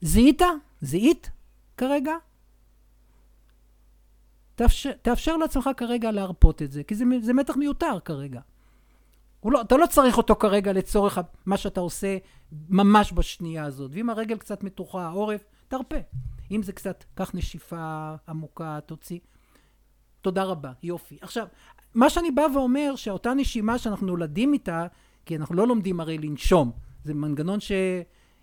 [0.00, 0.42] זיהית?
[0.82, 1.30] זיהית
[1.76, 2.12] כרגע?
[4.54, 8.40] תאפשר, תאפשר לעצמך כרגע להרפות את זה, כי זה, זה מתח מיותר כרגע.
[9.44, 12.16] לא, אתה לא צריך אותו כרגע לצורך מה שאתה עושה
[12.68, 13.90] ממש בשנייה הזאת.
[13.94, 15.96] ואם הרגל קצת מתוחה, העורף, תרפה.
[16.50, 19.18] אם זה קצת, קח נשיפה עמוקה, תוציא.
[20.20, 21.18] תודה רבה, יופי.
[21.20, 21.46] עכשיו,
[21.94, 24.86] מה שאני בא ואומר, שאותה נשימה שאנחנו נולדים איתה,
[25.26, 26.72] כי אנחנו לא לומדים הרי לנשום,
[27.04, 27.72] זה מנגנון ש...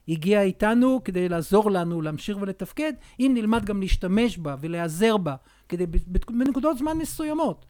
[0.10, 5.36] הגיע איתנו כדי לעזור לנו להמשיך ולתפקד, אם נלמד גם להשתמש בה ולהיעזר בה,
[5.70, 5.86] כדי
[6.30, 7.66] בנקודות זמן מסוימות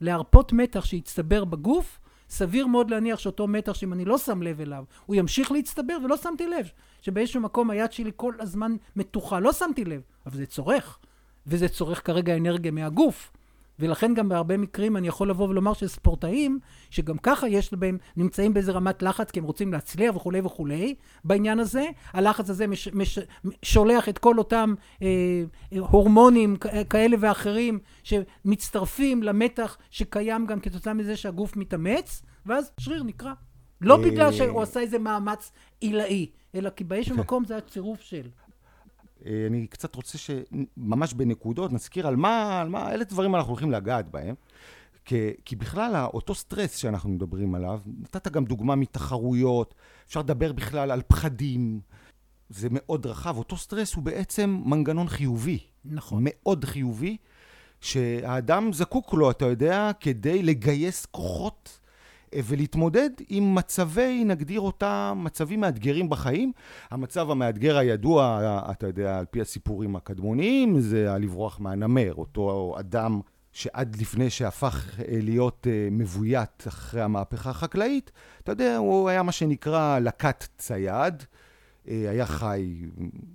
[0.00, 4.84] להרפות מתח שהצטבר בגוף, סביר מאוד להניח שאותו מתח שאם אני לא שם לב אליו,
[5.06, 6.70] הוא ימשיך להצטבר ולא שמתי לב,
[7.02, 10.98] שבאיזשהו מקום היד שלי כל הזמן מתוחה, לא שמתי לב, אבל זה צורך,
[11.46, 13.32] וזה צורך כרגע אנרגיה מהגוף.
[13.78, 16.58] ולכן גם בהרבה מקרים אני יכול לבוא ולומר שספורטאים,
[16.90, 21.58] שגם ככה יש בהם, נמצאים באיזה רמת לחץ כי הם רוצים להצליח וכולי וכולי, בעניין
[21.58, 23.18] הזה, הלחץ הזה מש, מש,
[23.62, 25.42] שולח את כל אותם אה,
[25.78, 26.56] הורמונים
[26.90, 33.32] כאלה ואחרים שמצטרפים למתח שקיים גם כתוצאה מזה שהגוף מתאמץ, ואז שריר נקרע.
[33.80, 37.20] לא אה, בגלל שהוא עשה איזה מאמץ עילאי, אלא כי באיזשהו כן.
[37.20, 38.28] מקום זה הצירוף של.
[39.26, 43.70] אה, אני קצת רוצה שממש בנקודות נזכיר על מה, על מה, אלה דברים אנחנו הולכים
[43.70, 44.34] לגעת בהם.
[45.04, 49.74] כי, כי בכלל, אותו סטרס שאנחנו מדברים עליו, נתת גם דוגמה מתחרויות,
[50.06, 51.80] אפשר לדבר בכלל על פחדים,
[52.48, 53.36] זה מאוד רחב.
[53.36, 55.58] אותו סטרס הוא בעצם מנגנון חיובי.
[55.84, 56.22] נכון.
[56.26, 57.16] מאוד חיובי,
[57.80, 61.78] שהאדם זקוק לו, אתה יודע, כדי לגייס כוחות
[62.34, 66.52] ולהתמודד עם מצבי, נגדיר אותם, מצבים מאתגרים בחיים.
[66.90, 73.20] המצב המאתגר הידוע, אתה יודע, על פי הסיפורים הקדמוניים, זה הלברוח מהנמר, אותו אדם
[73.52, 78.10] שעד לפני שהפך אה, להיות אה, מבוית אחרי המהפכה החקלאית,
[78.42, 81.22] אתה יודע, הוא היה מה שנקרא לקט צייד,
[81.86, 82.74] היה חי,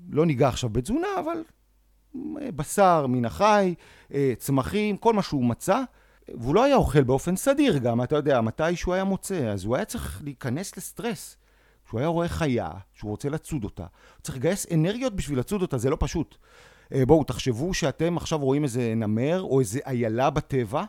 [0.10, 1.44] לא ניגע עכשיו בתזונה, אבל
[2.56, 3.74] בשר מן החי,
[4.38, 5.84] צמחים, כל מה שהוא מצא.
[6.30, 9.76] והוא לא היה אוכל באופן סדיר גם, אתה יודע, מתי שהוא היה מוצא, אז הוא
[9.76, 11.38] היה צריך להיכנס לסטרס.
[11.86, 15.78] כשהוא היה רואה חיה, שהוא רוצה לצוד אותה, הוא צריך לגייס אנרגיות בשביל לצוד אותה,
[15.78, 16.36] זה לא פשוט.
[16.94, 20.84] אה, בואו, תחשבו שאתם עכשיו רואים איזה נמר או איזה איילה בטבע,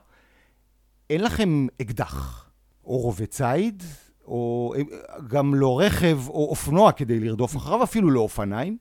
[1.10, 2.50] אין לכם אקדח,
[2.84, 3.82] או רובה ציד,
[4.24, 4.82] או אה,
[5.28, 8.76] גם לא רכב או אופנוע כדי לרדוף אחריו, אפילו לא אופניים.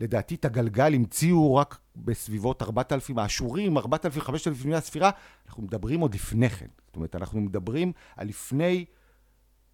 [0.00, 5.10] לדעתי את הגלגל המציאו רק בסביבות 4,000, האשורים, 4,000, 5,000 לפני הספירה,
[5.46, 6.66] אנחנו מדברים עוד לפני כן.
[6.86, 8.84] זאת אומרת, אנחנו מדברים על לפני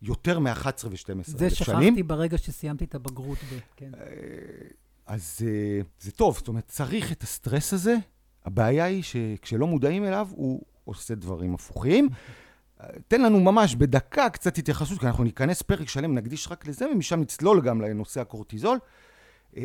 [0.03, 1.39] יותר מ-11 ו-12 אלף שנים.
[1.39, 3.39] זה שכחתי ברגע שסיימתי את הבגרות.
[3.39, 3.59] ב...
[3.77, 3.91] כן.
[5.07, 5.41] אז
[6.01, 7.97] זה טוב, זאת אומרת, צריך את הסטרס הזה.
[8.45, 12.09] הבעיה היא שכשלא מודעים אליו, הוא עושה דברים הפוכים.
[13.09, 17.21] תן לנו ממש בדקה קצת התייחסות, כי אנחנו ניכנס פרק שלם, נקדיש רק לזה, ומשם
[17.21, 18.79] נצלול גם לנושא הקורטיזול.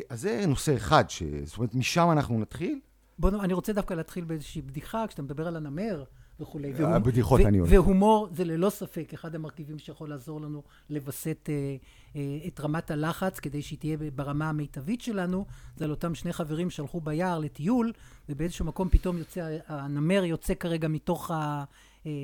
[0.09, 1.23] אז זה נושא אחד, ש...
[1.43, 2.79] זאת אומרת, משם אנחנו נתחיל.
[3.19, 6.03] בוא, אני רוצה דווקא להתחיל באיזושהי בדיחה, כשאתה מדבר על הנמר
[6.39, 6.73] וכולי.
[6.77, 7.71] הבדיחות אני אוהב.
[7.71, 11.75] והומור זה ללא ספק אחד המרכיבים שיכול לעזור לנו לווסת אה,
[12.15, 15.45] אה, את רמת הלחץ, כדי שהיא תהיה ברמה המיטבית שלנו.
[15.75, 17.91] זה על אותם שני חברים שהלכו ביער לטיול,
[18.29, 21.63] ובאיזשהו מקום פתאום יוצא, הנמר יוצא כרגע מתוך ה...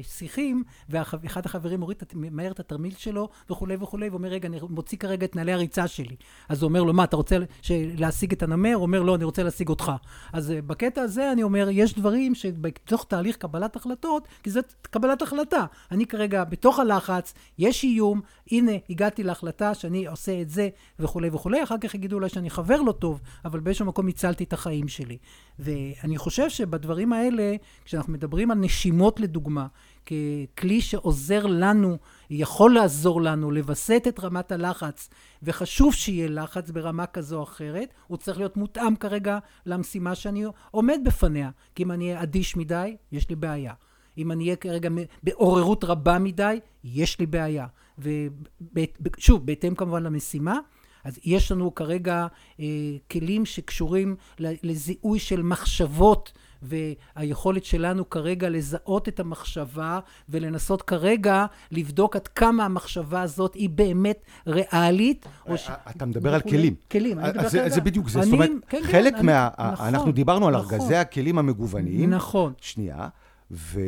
[0.02, 5.26] שיחים, ואחד החברים מוריד מהר את התרמיל שלו וכולי וכולי, ואומר, רגע, אני מוציא כרגע
[5.26, 6.16] את נעלי הריצה שלי.
[6.50, 7.38] אז הוא אומר לו, מה, אתה רוצה
[7.70, 8.74] להשיג את הנמר?
[8.74, 9.92] הוא אומר, לא, אני רוצה להשיג אותך.
[10.34, 15.22] אז אה, בקטע הזה אני אומר, יש דברים שבתוך תהליך קבלת החלטות, כי זאת קבלת
[15.22, 15.66] החלטה.
[15.92, 21.64] אני כרגע בתוך הלחץ, יש איום, הנה, הגעתי להחלטה שאני עושה את זה וכולי וכולי.
[21.64, 25.18] אחר כך יגידו אולי שאני חבר לא טוב, אבל באיזשהו מקום הצלתי את החיים שלי.
[25.60, 29.67] ואני חושב שבדברים האלה, כשאנחנו מדברים על נשימות לדוגמה,
[30.08, 31.98] ככלי שעוזר לנו,
[32.30, 35.10] יכול לעזור לנו לווסת את רמת הלחץ,
[35.44, 41.00] וחשוב שיהיה לחץ ברמה כזו או אחרת, הוא צריך להיות מותאם כרגע למשימה שאני עומד
[41.06, 41.50] בפניה.
[41.76, 43.74] כי אם אני אהיה אדיש מדי, יש לי בעיה.
[44.18, 44.90] אם אני אהיה כרגע
[45.24, 47.68] בעוררות רבה מדי, יש לי בעיה.
[47.98, 50.60] ושוב, בהתאם כמובן למשימה,
[51.04, 52.28] אז יש לנו כרגע
[52.60, 52.66] אה,
[53.12, 62.28] כלים שקשורים לזיהוי של מחשבות והיכולת שלנו כרגע לזהות את המחשבה ולנסות כרגע לבדוק עד
[62.28, 65.26] כמה המחשבה הזאת היא באמת ריאלית.
[65.56, 65.70] ש...
[65.90, 66.76] אתה מדבר על כלים.
[66.92, 67.70] כלים, אני מדבר כרגע.
[67.70, 69.50] זה בדיוק זה, זאת אומרת, כן, כן, חלק מה...
[69.72, 70.74] נכון, אנחנו דיברנו על נכון.
[70.74, 72.10] ארגזי הכלים המגוונים.
[72.10, 72.54] נכון.
[72.62, 73.08] שנייה,
[73.52, 73.80] ו...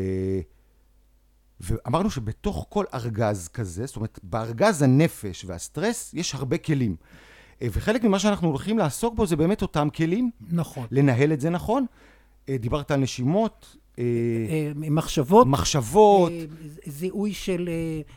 [1.60, 6.96] ואמרנו שבתוך כל ארגז כזה, זאת אומרת, בארגז הנפש והסטרס יש הרבה כלים.
[7.62, 10.32] אה, וחלק ממה שאנחנו הולכים לעסוק בו זה באמת אותם כלים.
[10.52, 10.88] נכון.
[10.92, 11.86] לנהל את זה נכון.
[12.50, 13.76] אה, דיברת על נשימות.
[14.00, 15.48] אה, מחשבות.
[15.48, 16.32] מחשבות.
[16.86, 17.70] זיהוי של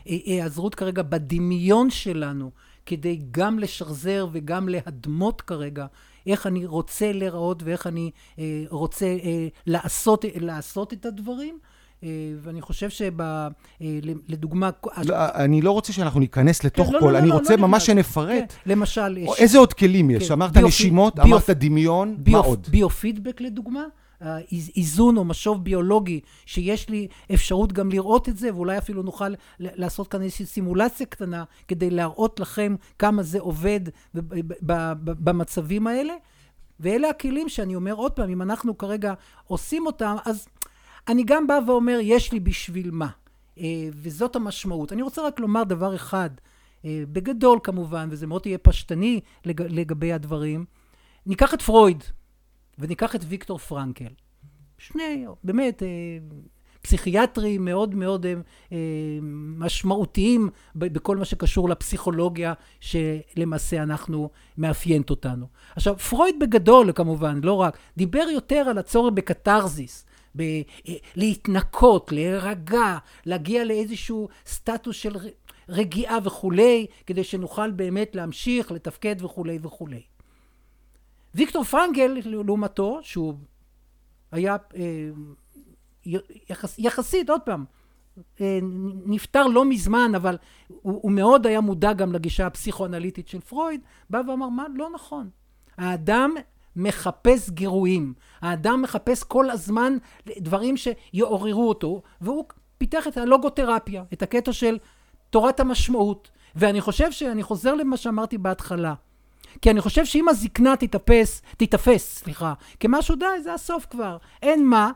[0.05, 2.51] היעזרות כרגע בדמיון שלנו,
[2.85, 5.85] כדי גם לשחזר וגם להדמות כרגע
[6.27, 8.11] איך אני רוצה להיראות ואיך אני
[8.69, 9.17] רוצה
[9.67, 11.59] לעשות, לעשות את הדברים.
[12.03, 12.09] אה,
[12.41, 14.69] ואני חושב שלדוגמה...
[14.97, 17.55] אה, לא, אני לא רוצה שאנחנו ניכנס לתוך כן, לא, כל, לא, אני לא, רוצה
[17.55, 18.53] לא ממש שנפרט.
[18.63, 19.17] כן, למשל...
[19.27, 20.27] או איזה עוד כלים יש?
[20.27, 20.67] כן, אמרת ביופ...
[20.67, 21.27] נשימות, ביופ...
[21.27, 22.45] אמרת דמיון, ביופ...
[22.45, 22.67] מה עוד?
[22.71, 23.83] ביו-פידבק לדוגמה.
[24.75, 30.07] איזון או משוב ביולוגי, שיש לי אפשרות גם לראות את זה, ואולי אפילו נוכל לעשות
[30.07, 33.79] כאן איזושהי סימולציה קטנה, כדי להראות לכם כמה זה עובד
[34.93, 36.13] במצבים האלה.
[36.79, 39.13] ואלה הכלים שאני אומר עוד פעם, אם אנחנו כרגע
[39.47, 40.47] עושים אותם, אז
[41.07, 43.07] אני גם בא ואומר, יש לי בשביל מה.
[43.59, 44.93] אה, וזאת המשמעות.
[44.93, 46.29] אני רוצה רק לומר דבר אחד,
[46.85, 50.65] אה, בגדול כמובן, וזה מאוד יהיה פשטני לג, לגבי הדברים.
[51.25, 52.03] ניקח את פרויד,
[52.79, 54.13] וניקח את ויקטור פרנקל.
[54.77, 55.87] שני, באמת, אה,
[56.81, 58.25] פסיכיאטרים מאוד מאוד
[59.57, 65.47] משמעותיים בכל מה שקשור לפסיכולוגיה שלמעשה אנחנו מאפיינת אותנו.
[65.75, 70.05] עכשיו, פרויד בגדול, כמובן, לא רק, דיבר יותר על הצורך בקתרזיס.
[70.37, 70.61] ב-
[71.15, 75.15] להתנקות, להירגע, להגיע לאיזשהו סטטוס של
[75.69, 80.01] רגיעה וכולי, כדי שנוכל באמת להמשיך, לתפקד וכולי וכולי.
[81.35, 83.33] ויקטור פרנגל, לעומתו, שהוא
[84.31, 85.09] היה אה,
[86.49, 87.65] יחס, יחסית, עוד פעם,
[88.41, 88.59] אה,
[89.05, 94.21] נפטר לא מזמן, אבל הוא, הוא מאוד היה מודע גם לגישה הפסיכואנליטית של פרויד, בא
[94.27, 94.65] ואמר, מה?
[94.75, 95.29] לא נכון.
[95.77, 96.33] האדם
[96.75, 98.13] מחפש גירויים.
[98.41, 99.97] האדם מחפש כל הזמן
[100.37, 102.45] דברים שיעוררו אותו, והוא
[102.77, 104.77] פיתח את הלוגותרפיה, את הקטע של
[105.29, 106.31] תורת המשמעות.
[106.55, 108.93] ואני חושב שאני חוזר למה שאמרתי בהתחלה.
[109.61, 114.17] כי אני חושב שאם הזקנה תתאפס, תתאפס, סליחה, כמשהו די, זה הסוף כבר.
[114.41, 114.91] אין מה,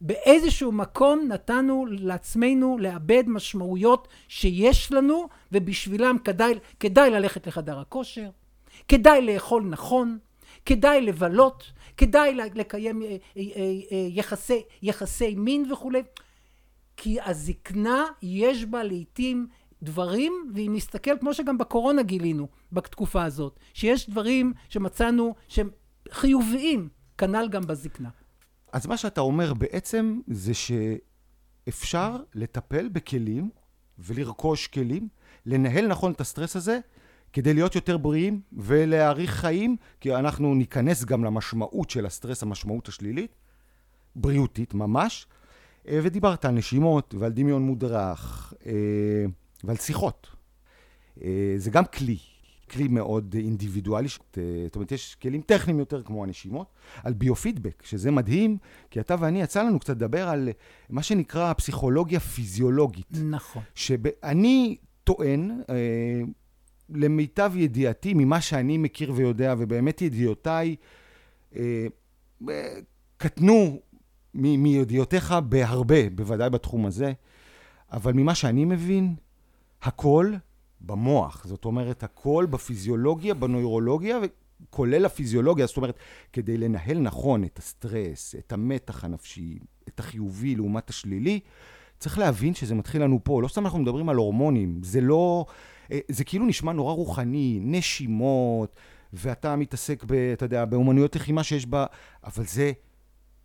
[0.00, 8.30] באיזשהו מקום נתנו לעצמנו לאבד משמעויות שיש לנו, ובשבילם כדאי, כדאי ללכת לחדר הכושר,
[8.88, 10.18] כדאי לאכול נכון,
[10.66, 16.02] כדאי לבלות, כדאי לקיים אה, אה, אה, יחסי, יחסי מין וכולי,
[16.96, 19.46] כי הזקנה יש בה לעיתים
[19.82, 25.70] דברים, ואם נסתכל, כמו שגם בקורונה גילינו בתקופה הזאת, שיש דברים שמצאנו שהם
[26.10, 26.88] חיוביים,
[27.18, 28.08] כנ"ל גם בזקנה.
[28.72, 33.50] אז מה שאתה אומר בעצם זה שאפשר לטפל בכלים
[33.98, 35.08] ולרכוש כלים,
[35.46, 36.78] לנהל נכון את הסטרס הזה,
[37.32, 43.36] כדי להיות יותר בריאים ולהאריך חיים, כי אנחנו ניכנס גם למשמעות של הסטרס, המשמעות השלילית,
[44.16, 45.26] בריאותית ממש,
[45.88, 48.72] אה, ודיברת על נשימות ועל דמיון מודרך אה,
[49.64, 50.26] ועל שיחות.
[51.22, 52.16] אה, זה גם כלי,
[52.70, 56.66] כלי מאוד אינדיבידואלי, זאת אומרת, יש כלים טכניים יותר כמו הנשימות,
[57.02, 58.58] על ביופידבק, שזה מדהים,
[58.90, 60.48] כי אתה ואני, יצא לנו קצת לדבר על
[60.90, 63.16] מה שנקרא פסיכולוגיה פיזיולוגית.
[63.22, 63.62] נכון.
[63.74, 66.20] שאני טוען, אה,
[66.90, 70.76] למיטב ידיעתי, ממה שאני מכיר ויודע, ובאמת ידיעותיי
[71.56, 71.86] אה,
[73.16, 73.80] קטנו
[74.34, 77.12] מידיעותיך בהרבה, בוודאי בתחום הזה,
[77.92, 79.14] אבל ממה שאני מבין,
[79.82, 80.32] הכל
[80.80, 81.46] במוח.
[81.46, 84.18] זאת אומרת, הכל בפיזיולוגיה, בנוירולוגיה,
[84.70, 85.66] כולל הפיזיולוגיה.
[85.66, 85.98] זאת אומרת,
[86.32, 91.40] כדי לנהל נכון את הסטרס, את המתח הנפשי, את החיובי לעומת השלילי,
[91.98, 93.42] צריך להבין שזה מתחיל לנו פה.
[93.42, 95.46] לא סתם אנחנו מדברים על הורמונים, זה לא...
[95.92, 98.76] אה, זה כאילו נשמע נורא רוחני, נשימות,
[99.12, 101.86] ואתה מתעסק, ב, אתה יודע, באומנויות לחימה שיש בה,
[102.24, 102.72] אבל זה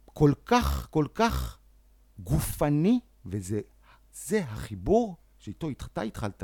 [0.05, 1.57] כל כך, כל כך
[2.19, 3.59] גופני, וזה
[4.13, 5.15] זה החיבור
[5.45, 6.43] שאיתו אתה התחלת,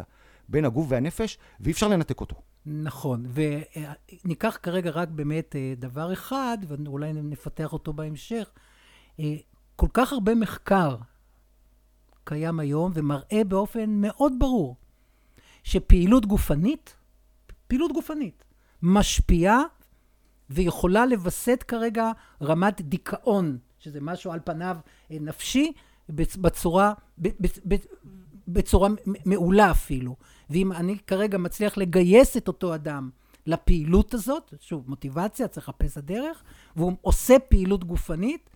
[0.49, 2.35] בין הגוף והנפש, ואי אפשר לנתק אותו.
[2.65, 8.51] נכון, וניקח כרגע רק באמת אה, דבר אחד, ואולי נפתח אותו בהמשך.
[9.19, 9.35] אה,
[9.75, 10.97] כל כך הרבה מחקר
[12.23, 14.75] קיים היום, ומראה באופן מאוד ברור
[15.63, 16.95] שפעילות גופנית,
[17.67, 18.43] פעילות גופנית,
[18.81, 19.63] משפיעה
[20.49, 22.11] ויכולה לווסת כרגע
[22.41, 24.77] רמת דיכאון, שזה משהו על פניו
[25.11, 25.71] אה, נפשי,
[26.09, 26.93] בצורה,
[28.53, 28.89] בצורה
[29.25, 30.15] מעולה אפילו.
[30.49, 33.09] ואם אני כרגע מצליח לגייס את אותו אדם
[33.45, 36.43] לפעילות הזאת, שוב, מוטיבציה, צריך לחפש הדרך,
[36.75, 38.49] והוא עושה פעילות גופנית,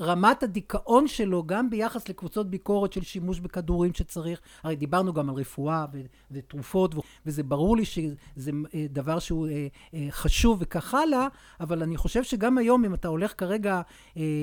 [0.00, 5.34] רמת הדיכאון שלו, גם ביחס לקבוצות ביקורת של שימוש בכדורים שצריך, הרי דיברנו גם על
[5.34, 5.84] רפואה
[6.30, 6.94] ותרופות,
[7.26, 11.28] וזה ברור לי שזה אה, דבר שהוא אה, אה, חשוב וכך הלאה,
[11.60, 13.80] אבל אני חושב שגם היום, אם אתה הולך כרגע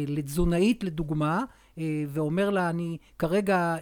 [0.08, 1.44] לתזונאית לדוגמה,
[2.08, 3.76] ואומר לה, אני כרגע,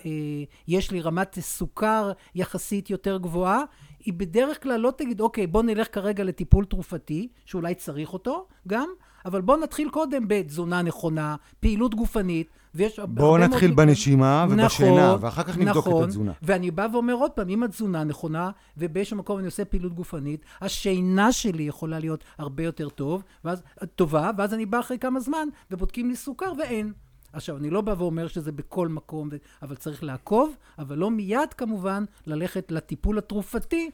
[0.68, 3.64] יש לי רמת סוכר יחסית יותר גבוהה,
[4.00, 8.90] היא בדרך כלל לא תגיד, אוקיי, בוא נלך כרגע לטיפול תרופתי, שאולי צריך אותו גם,
[9.26, 15.44] אבל בואו נתחיל קודם בתזונה נכונה, פעילות גופנית, ויש בואו נתחיל בנשימה ובשינה, נכון, ואחר
[15.44, 16.32] כך נבדוק נכון, את התזונה.
[16.42, 21.32] ואני בא ואומר עוד פעם, אם התזונה נכונה, ובאיזשהו מקום אני עושה פעילות גופנית, השינה
[21.32, 23.64] שלי יכולה להיות הרבה יותר טוב, ואז,
[23.96, 26.94] טובה, ואז אני בא אחרי כמה זמן, ובודקים לי סוכר, ואין.
[27.34, 29.30] עכשיו, אני לא בא ואומר שזה בכל מקום,
[29.62, 33.90] אבל צריך לעקוב, אבל לא מיד כמובן ללכת לטיפול התרופתי.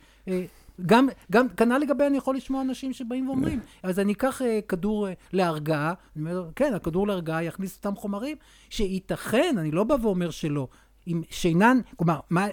[0.86, 5.08] גם, גם, כנ"ל לגבי אני יכול לשמוע אנשים שבאים ואומרים, אז אני אקח uh, כדור
[5.08, 5.94] uh, להרגעה,
[6.56, 8.38] כן, הכדור להרגעה יכניס אותם חומרים,
[8.70, 10.68] שייתכן, אני לא בא ואומר שלא,
[11.08, 12.48] אם שינן, כלומר, מה,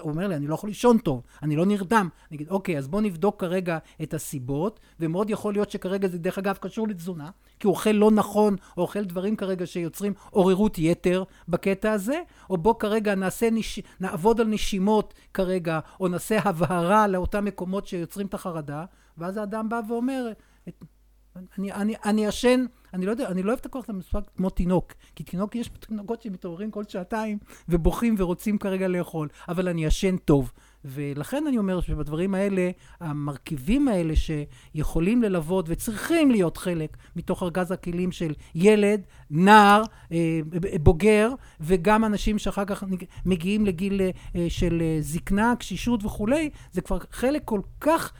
[0.00, 2.08] הוא אומר לי, אני לא יכול לישון טוב, אני לא נרדם.
[2.30, 6.38] אני אגיד, אוקיי, אז בוא נבדוק כרגע את הסיבות, ומאוד יכול להיות שכרגע זה דרך
[6.38, 11.24] אגב קשור לתזונה, כי הוא אוכל לא נכון, או אוכל דברים כרגע שיוצרים עוררות יתר
[11.48, 13.80] בקטע הזה, או בוא כרגע נעשה, נש...
[14.00, 18.84] נעבוד על נשימות כרגע, או נעשה הבהרה לאותם מקומות שיוצרים את החרדה,
[19.18, 20.32] ואז האדם בא ואומר,
[21.58, 24.92] אני, אני, אני ישן, אני לא יודע, אני לא אוהב את הכוח המשחק כמו תינוק,
[25.14, 30.52] כי תינוק, יש תינוקות שמתעוררים כל שעתיים ובוכים ורוצים כרגע לאכול, אבל אני ישן טוב.
[30.84, 38.12] ולכן אני אומר שבדברים האלה, המרכיבים האלה שיכולים ללוות וצריכים להיות חלק מתוך ארגז הכלים
[38.12, 40.40] של ילד, נער, אה,
[40.80, 42.84] בוגר, וגם אנשים שאחר כך
[43.26, 48.12] מגיעים לגיל אה, של אה, זקנה, קשישות וכולי, זה כבר חלק כל כך...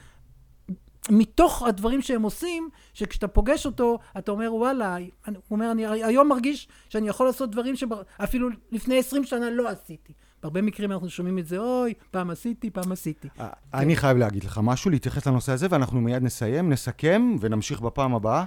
[1.09, 6.67] מתוך הדברים שהם עושים, שכשאתה פוגש אותו, אתה אומר, וואלה, הוא אומר, אני היום מרגיש
[6.89, 10.13] שאני יכול לעשות דברים שאפילו לפני עשרים שנה לא עשיתי.
[10.43, 13.27] בהרבה מקרים אנחנו שומעים את זה, אוי, פעם עשיתי, פעם עשיתי.
[13.39, 18.15] אה, אני חייב להגיד לך משהו, להתייחס לנושא הזה, ואנחנו מיד נסיים, נסכם ונמשיך בפעם
[18.15, 18.45] הבאה.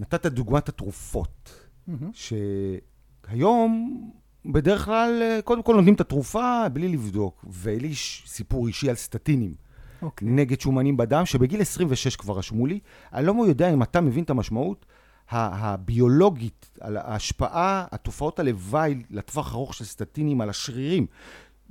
[0.00, 1.68] נתת דוגמת התרופות,
[2.12, 4.00] שהיום
[4.44, 7.94] בדרך כלל, אה, קודם כל נותנים את התרופה בלי לבדוק, ולי
[8.26, 9.54] סיפור אישי על סטטינים.
[10.02, 10.04] Okay.
[10.06, 10.28] אוקיי.
[10.28, 12.78] נגד שומנים בדם, שבגיל 26 כבר רשמו לי.
[13.12, 14.86] אני לא יודע אם אתה מבין את המשמעות
[15.30, 21.06] הביולוגית, על ההשפעה, התופעות הלוואי לטווח ארוך של סטטינים על השרירים.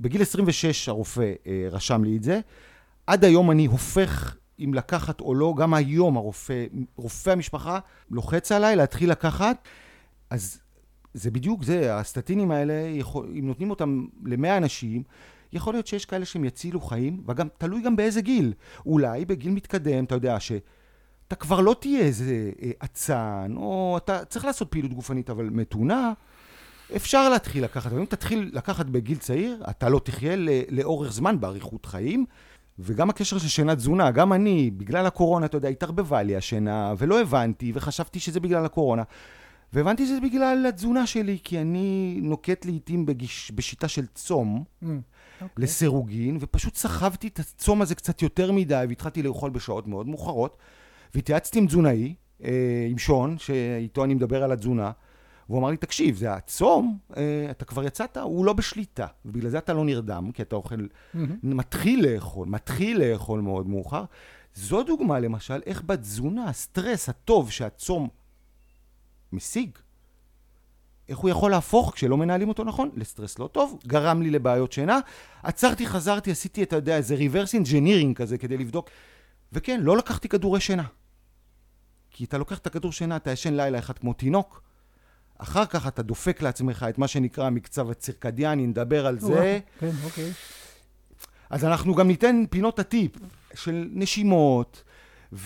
[0.00, 2.40] בגיל 26 הרופא אה, רשם לי את זה.
[3.06, 6.64] עד היום אני הופך, אם לקחת או לא, גם היום הרופא,
[6.96, 7.78] רופא המשפחה
[8.10, 9.68] לוחץ עליי להתחיל לקחת.
[10.30, 10.60] אז
[11.14, 15.02] זה בדיוק זה, הסטטינים האלה, יכול, אם נותנים אותם למאה אנשים,
[15.52, 18.52] יכול להיות שיש כאלה שהם יצילו חיים, וגם תלוי גם באיזה גיל.
[18.86, 24.44] אולי בגיל מתקדם, אתה יודע, שאתה כבר לא תהיה איזה אה, אצן, או אתה צריך
[24.44, 26.12] לעשות פעילות גופנית, אבל מתונה,
[26.96, 27.92] אפשר להתחיל לקחת.
[27.92, 30.34] אם תתחיל לקחת בגיל צעיר, אתה לא תחיה
[30.68, 32.26] לאורך זמן באריכות חיים.
[32.78, 37.20] וגם הקשר של שינה תזונה, גם אני, בגלל הקורונה, אתה יודע, התערבבה לי השינה, ולא
[37.20, 39.02] הבנתי, וחשבתי שזה בגלל הקורונה.
[39.72, 44.64] והבנתי שזה בגלל התזונה שלי, כי אני נוקט לעיתים בגיש, בשיטה של צום.
[44.82, 44.86] Mm.
[45.40, 45.44] okay.
[45.56, 50.56] לסירוגין, ופשוט סחבתי את הצום הזה קצת יותר מדי, והתחלתי לאכול בשעות מאוד מאוחרות,
[51.14, 52.14] והתייעצתי עם תזונאי,
[52.44, 54.90] אה, עם שון, שאיתו אני מדבר על התזונה,
[55.48, 59.58] והוא אמר לי, תקשיב, זה הצום, אה, אתה כבר יצאת, הוא לא בשליטה, ובגלל זה
[59.58, 61.18] אתה לא נרדם, כי אתה אוכל, mm-hmm.
[61.42, 64.04] מתחיל לאכול, מתחיל לאכול מאוד מאוחר.
[64.54, 68.08] זו דוגמה, למשל, איך בתזונה, הסטרס הטוב שהצום
[69.32, 69.70] משיג,
[71.08, 74.98] איך הוא יכול להפוך, כשלא מנהלים אותו נכון, לסטרס לא טוב, גרם לי לבעיות שינה.
[75.42, 78.90] עצרתי, חזרתי, עשיתי, אתה יודע, איזה reverse engineering כזה כדי לבדוק.
[79.52, 80.84] וכן, לא לקחתי כדורי שינה.
[82.10, 84.62] כי אתה לוקח את הכדור שינה, אתה ישן לילה אחד כמו תינוק,
[85.38, 89.60] אחר כך אתה דופק לעצמך את מה שנקרא המקצב הצירקדיאני, נדבר על זה.
[89.78, 90.32] כן, אוקיי.
[91.50, 93.12] אז אנחנו גם ניתן פינות הטיפ
[93.54, 94.84] של נשימות,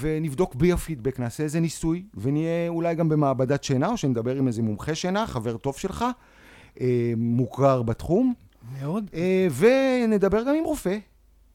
[0.00, 4.94] ונבדוק ביופידבק, נעשה איזה ניסוי, ונהיה אולי גם במעבדת שינה, או שנדבר עם איזה מומחה
[4.94, 6.04] שינה, חבר טוב שלך,
[6.80, 8.34] אה, מוכר בתחום.
[8.80, 9.10] מאוד.
[9.14, 10.98] אה, ונדבר גם עם רופא,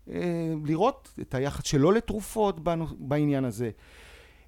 [0.09, 2.59] אה, לראות את היחס שלו לתרופות
[2.99, 3.69] בעניין הזה.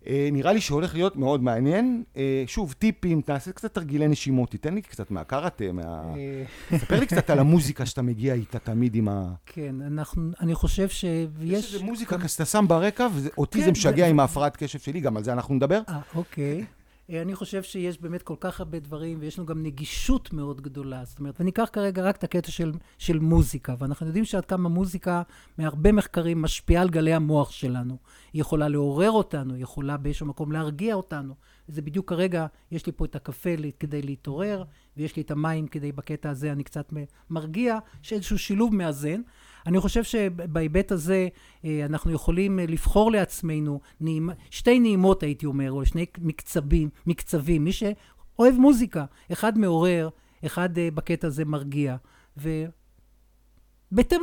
[0.07, 2.03] אה, נראה לי שהולך להיות מאוד מעניין.
[2.17, 5.81] אה, שוב, טיפים, תעשה קצת תרגילי נשימות, תיתן לי קצת מהקראטה, מה...
[5.81, 6.77] אה.
[6.77, 9.33] ספר לי קצת על המוזיקה שאתה מגיע איתה תמיד עם ה...
[9.45, 11.27] כן, אנחנו, אני חושב שיש...
[11.41, 15.17] יש איזה מוזיקה שאתה שם ברקע, ואותי זה כן, משגע עם ההפרעת קשב שלי, גם
[15.17, 15.81] על זה אנחנו נדבר.
[15.89, 16.65] אה, אוקיי.
[17.09, 21.05] אה, אני חושב שיש באמת כל כך הרבה דברים, ויש לנו גם נגישות מאוד גדולה.
[21.05, 25.21] זאת אומרת, וניקח כרגע רק את הקטע של, של מוזיקה, ואנחנו יודעים שעד כמה מוזיקה,
[25.57, 27.97] מהרבה מחקרים, משפיעה על גלי המוח שלנו.
[28.33, 31.33] היא יכולה לעורר אותנו, היא יכולה באיזשהו מקום להרגיע אותנו.
[31.67, 33.49] זה בדיוק כרגע, יש לי פה את הקפה
[33.79, 34.63] כדי להתעורר,
[34.97, 36.93] ויש לי את המים כדי, בקטע הזה אני קצת
[37.29, 39.21] מרגיע, שאיזשהו שילוב מאזן.
[39.65, 41.27] אני חושב שבהיבט הזה
[41.65, 47.63] אה, אנחנו יכולים אה, לבחור לעצמנו נעימ, שתי נעימות הייתי אומר, או שני מקצבים, מקצבים,
[47.63, 50.09] מי שאוהב מוזיקה, אחד מעורר,
[50.45, 51.95] אחד אה, בקטע הזה מרגיע.
[52.37, 54.21] ובהתאם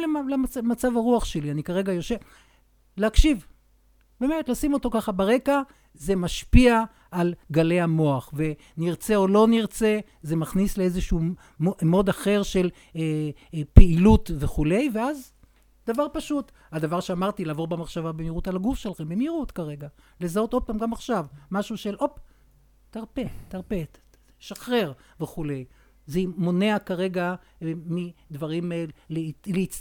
[0.56, 2.16] למצב הרוח שלי, אני כרגע יושב,
[2.96, 3.46] להקשיב,
[4.20, 5.62] באמת, לשים אותו ככה ברקע,
[5.94, 8.34] זה משפיע על גלי המוח,
[8.76, 11.20] ונרצה או לא נרצה, זה מכניס לאיזשהו
[11.82, 13.00] מוד אחר של אה,
[13.54, 15.32] אה, פעילות וכולי, ואז
[15.86, 16.52] דבר פשוט.
[16.72, 19.88] הדבר שאמרתי, לעבור במחשבה במהירות על הגוף שלכם, במהירות כרגע.
[20.20, 22.18] לזהות עוד פעם גם עכשיו, משהו של הופ,
[22.90, 23.76] תרפה, תרפה,
[24.38, 25.64] שחרר וכולי.
[26.06, 27.72] זה מונע כרגע אה,
[28.30, 28.84] מדברים, אה,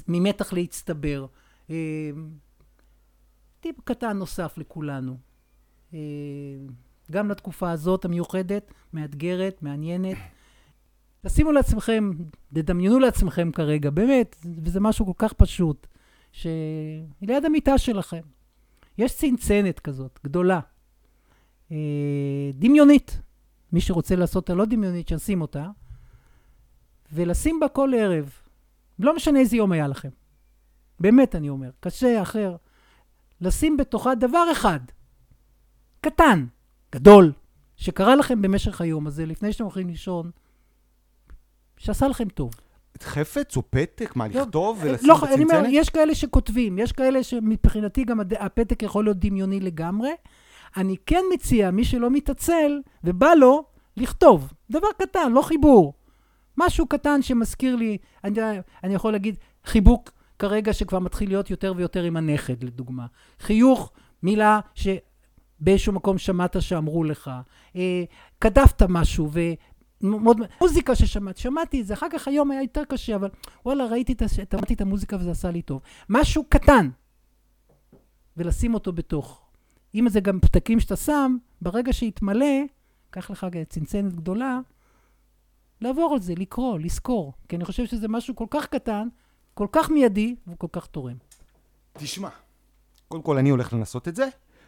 [0.07, 1.25] ממתח להצטבר.
[1.69, 2.09] אה,
[3.59, 5.17] טיפ קטן נוסף לכולנו.
[5.93, 5.99] אה,
[7.11, 10.17] גם לתקופה הזאת המיוחדת, מאתגרת, מעניינת.
[11.21, 12.11] תשימו לעצמכם,
[12.53, 15.87] תדמיינו לעצמכם כרגע, באמת, וזה משהו כל כך פשוט,
[16.31, 18.21] שליד המיטה שלכם
[18.97, 20.59] יש צנצנת כזאת, גדולה,
[21.71, 21.77] אה,
[22.53, 23.21] דמיונית.
[23.71, 25.67] מי שרוצה לעשות אותה לא דמיונית, שישים אותה,
[27.11, 28.31] ולשים בה כל ערב.
[28.99, 30.09] לא משנה איזה יום היה לכם.
[30.99, 31.69] באמת, אני אומר.
[31.79, 32.55] קשה, אחר.
[33.41, 34.79] לשים בתוכה דבר אחד,
[36.01, 36.45] קטן,
[36.91, 37.31] גדול,
[37.75, 40.31] שקרה לכם במשך היום הזה, לפני שאתם הולכים לישון,
[41.77, 42.51] שעשה לכם טוב.
[43.03, 44.15] חפץ או פתק?
[44.15, 45.35] מה, לא, לכתוב ולשים לא, בצנצנת?
[45.35, 50.11] אני אומר, יש כאלה שכותבים, יש כאלה שמבחינתי גם הפתק יכול להיות דמיוני לגמרי.
[50.77, 53.63] אני כן מציע, מי שלא מתעצל ובא לו,
[53.97, 54.53] לכתוב.
[54.71, 55.93] דבר קטן, לא חיבור.
[56.57, 58.39] משהו קטן שמזכיר לי, אני,
[58.83, 63.05] אני יכול להגיד, חיבוק כרגע שכבר מתחיל להיות יותר ויותר עם הנכד, לדוגמה.
[63.39, 63.91] חיוך,
[64.23, 64.59] מילה
[65.59, 67.31] שבאיזשהו מקום שמעת שאמרו לך.
[67.75, 68.03] אה,
[68.41, 69.39] כתבת משהו, ו...
[70.01, 73.29] מאוד, מוזיקה ששמעתי, שמעתי את זה, אחר כך היום היה יותר קשה, אבל
[73.65, 75.81] וואלה, ראיתי את, שמעתי את המוזיקה וזה עשה לי טוב.
[76.09, 76.89] משהו קטן,
[78.37, 79.41] ולשים אותו בתוך.
[79.95, 82.45] אם זה גם פתקים שאתה שם, ברגע שיתמלא,
[83.09, 84.59] קח לך צנצנת גדולה,
[85.81, 87.33] לעבור על זה, לקרוא, לזכור.
[87.47, 89.07] כי אני חושב שזה משהו כל כך קטן,
[89.53, 91.15] כל כך מיידי וכל כך תורם.
[91.93, 92.29] תשמע,
[93.07, 94.27] קודם כל אני הולך לנסות את זה,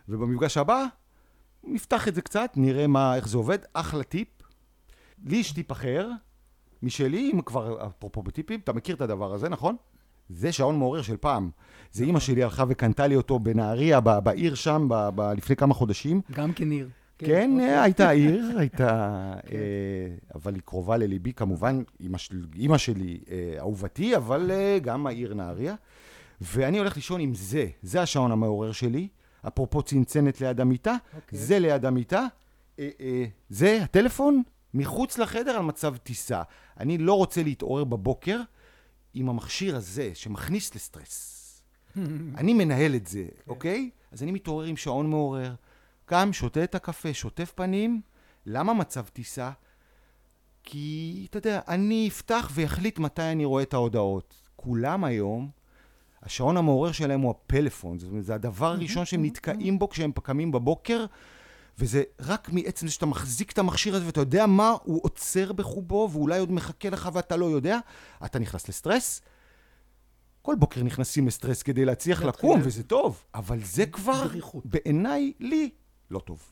[0.10, 0.86] ובמפגש הבא
[1.64, 3.58] נפתח את זה קצת, נראה מה, איך זה עובד.
[3.74, 4.28] אחלה טיפ.
[5.26, 6.10] לי יש טיפ אחר,
[6.84, 9.76] משלי, אם כבר, אפרופו בטיפים, אתה מכיר את הדבר הזה, נכון?
[10.30, 11.50] זה שעון מעורר של פעם.
[11.92, 14.90] זה אימא שלי הלכה וקנתה לי אותו בנהריה, בעיר שם,
[15.38, 16.22] לפני כמה חודשים.
[16.32, 16.90] גם כן עיר.
[17.18, 17.80] כן, כן אוקיי.
[17.80, 19.34] הייתה עיר, הייתה...
[19.46, 19.56] כן.
[19.56, 21.84] אה, אבל היא קרובה לליבי, כמובן,
[22.56, 25.76] אימא שלי אה, אהובתי, אבל אה, גם העיר נהריה.
[26.42, 29.08] ואני הולך לישון עם זה, זה השעון המעורר שלי.
[29.48, 31.16] אפרופו צנצנת ליד המיטה, okay.
[31.16, 31.40] אוקיי.
[31.40, 32.28] זה ליד המיטה.
[33.50, 36.42] זה הטלפון מחוץ לחדר על מצב טיסה.
[36.80, 38.40] אני לא רוצה להתעורר בבוקר
[39.14, 41.38] עם המכשיר הזה שמכניס לסטרס.
[42.40, 43.52] אני מנהל את זה, כן.
[43.52, 43.90] אוקיי?
[44.12, 45.56] אז אני מתעורר עם שעון מעורר.
[46.06, 48.02] קם, שותה את הקפה, שוטף פנים.
[48.46, 49.52] למה מצב טיסה?
[50.64, 54.42] כי, אתה יודע, אני אפתח ואחליט מתי אני רואה את ההודעות.
[54.56, 55.50] כולם היום,
[56.24, 58.00] השעון המעורר שלהם הוא הפלאפון.
[58.00, 61.06] זאת אומרת, זה הדבר הראשון שהם נתקעים בו כשהם קמים בבוקר,
[61.80, 66.10] וזה רק מעצם זה שאתה מחזיק את המכשיר הזה ואתה יודע מה הוא עוצר בחובו,
[66.12, 67.80] ואולי עוד מחכה לך ואתה לא יודע,
[68.26, 69.22] אתה נכנס לסטרס.
[70.42, 74.28] כל בוקר נכנסים לסטרס כדי להצליח לקום, וזה טוב, אבל זה כבר,
[74.66, 75.70] בעיניי, לי,
[76.12, 76.52] לא טוב.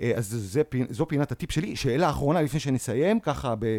[0.00, 1.76] אה, אז זה, זו פינת הטיפ שלי.
[1.76, 3.78] שאלה אחרונה לפני שנסיים, ככה, ב...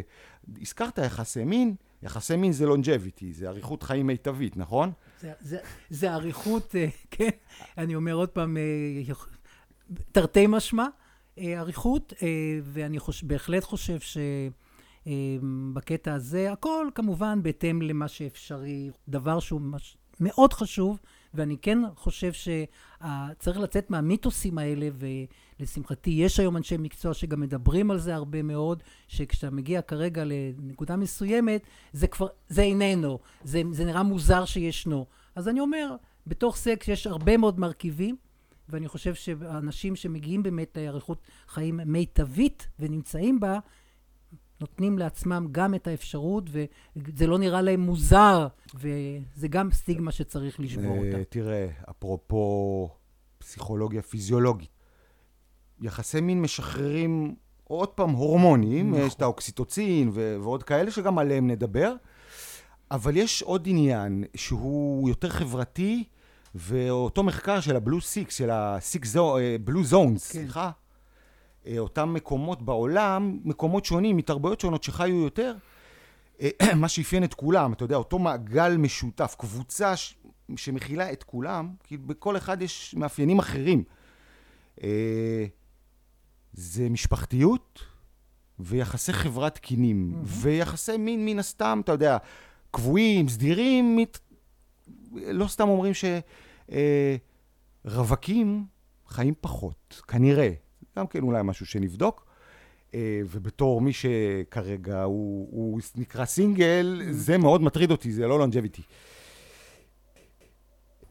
[0.62, 4.92] הזכרת יחסי מין, יחסי מין זה לונג'ביטי, זה אריכות חיים מיטבית, נכון?
[5.22, 5.58] זה, זה,
[5.90, 7.30] זה אריכות, אה, כן,
[7.78, 8.64] אני אומר עוד פעם, אה,
[10.12, 10.86] תרתי משמע,
[11.40, 12.14] אריכות,
[12.64, 13.98] ואני חוש, בהחלט חושב
[15.06, 19.98] שבקטע הזה, הכל כמובן בהתאם למה שאפשרי, דבר שהוא מש...
[20.20, 21.00] מאוד חשוב,
[21.34, 24.90] ואני כן חושב שצריך לצאת מהמיתוסים האלה,
[25.60, 30.96] ולשמחתי יש היום אנשי מקצוע שגם מדברים על זה הרבה מאוד, שכשאתה מגיע כרגע לנקודה
[30.96, 31.62] מסוימת,
[31.94, 35.06] זה כבר, זה איננו, זה, זה נראה מוזר שישנו.
[35.36, 35.96] אז אני אומר,
[36.28, 38.16] בתוך זה כשיש הרבה מאוד מרכיבים,
[38.70, 43.60] ואני חושב שאנשים שמגיעים באמת לאריכות חיים מיטבית ונמצאים בה,
[44.62, 46.44] נותנים לעצמם גם את האפשרות,
[46.96, 51.24] וזה לא נראה להם מוזר, וזה גם סטיגמה שצריך לשבור אותה.
[51.30, 52.90] תראה, אפרופו
[53.38, 54.75] פסיכולוגיה פיזיולוגית,
[55.82, 59.06] יחסי מין משחררים עוד פעם הורמונים, נכון.
[59.06, 61.94] יש את האוקסיטוצין ועוד כאלה שגם עליהם נדבר,
[62.92, 66.04] אבל יש עוד עניין שהוא יותר חברתי,
[66.56, 70.40] ואותו מחקר של הבלו סיקס, של הבלו זונס, כן.
[70.40, 70.72] סליחה,
[71.68, 75.56] אה, אותם מקומות בעולם, מקומות שונים, מתרבויות שונות שחיו יותר,
[76.42, 76.50] אה,
[76.82, 80.16] מה שאפיין את כולם, אתה יודע, אותו מעגל משותף, קבוצה ש...
[80.56, 83.84] שמכילה את כולם, כי בכל אחד יש מאפיינים אחרים.
[86.56, 87.84] אה, זה משפחתיות
[88.60, 90.28] ויחסי חברה תקינים, mm-hmm.
[90.28, 92.18] ויחסי מין מן הסתם, אתה יודע,
[92.72, 94.20] קבועים, סדירים, מת...
[95.14, 95.94] לא סתם אומרים
[97.86, 98.66] שרווקים
[99.08, 100.50] חיים פחות, כנראה.
[100.98, 102.26] גם כן אולי משהו שנבדוק.
[102.94, 108.82] אה, ובתור מי שכרגע הוא, הוא נקרא סינגל, זה מאוד מטריד אותי, זה לא לונג'ביטי.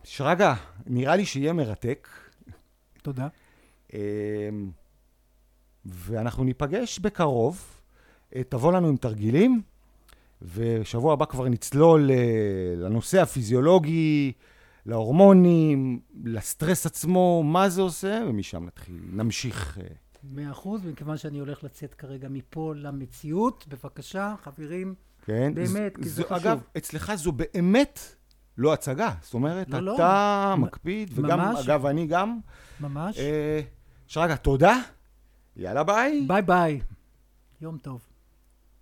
[0.05, 0.55] שרגא,
[0.87, 2.09] נראה לי שיהיה מרתק.
[3.03, 3.29] תודה.
[3.95, 3.99] אה,
[5.87, 7.81] ואנחנו ניפגש בקרוב.
[8.35, 9.63] אה, תבוא לנו עם תרגילים,
[10.43, 12.11] ושבוע הבא כבר נצלול
[12.77, 14.33] לנושא הפיזיולוגי,
[14.87, 19.79] להורמונים, לסטרס עצמו, מה זה עושה, ומשם נתחיל, נמשיך.
[19.79, 19.85] אה.
[20.33, 26.23] מאה אחוז, מכיוון שאני הולך לצאת כרגע מפה למציאות, בבקשה, חברים, כן, באמת, כי זה
[26.23, 26.37] חשוב.
[26.37, 28.17] אגב, אצלך זו באמת
[28.59, 29.95] לא הצגה, זאת אומרת, לא, לא.
[29.95, 30.63] אתה לא.
[30.63, 31.69] מקפיד, וגם, ממש.
[31.69, 32.39] אגב, אני גם.
[32.81, 33.19] ממש.
[33.19, 33.61] אה,
[34.07, 34.81] שרגא, תודה,
[35.57, 36.25] יאללה ביי.
[36.27, 36.81] ביי ביי,
[37.61, 38.14] יום טוב.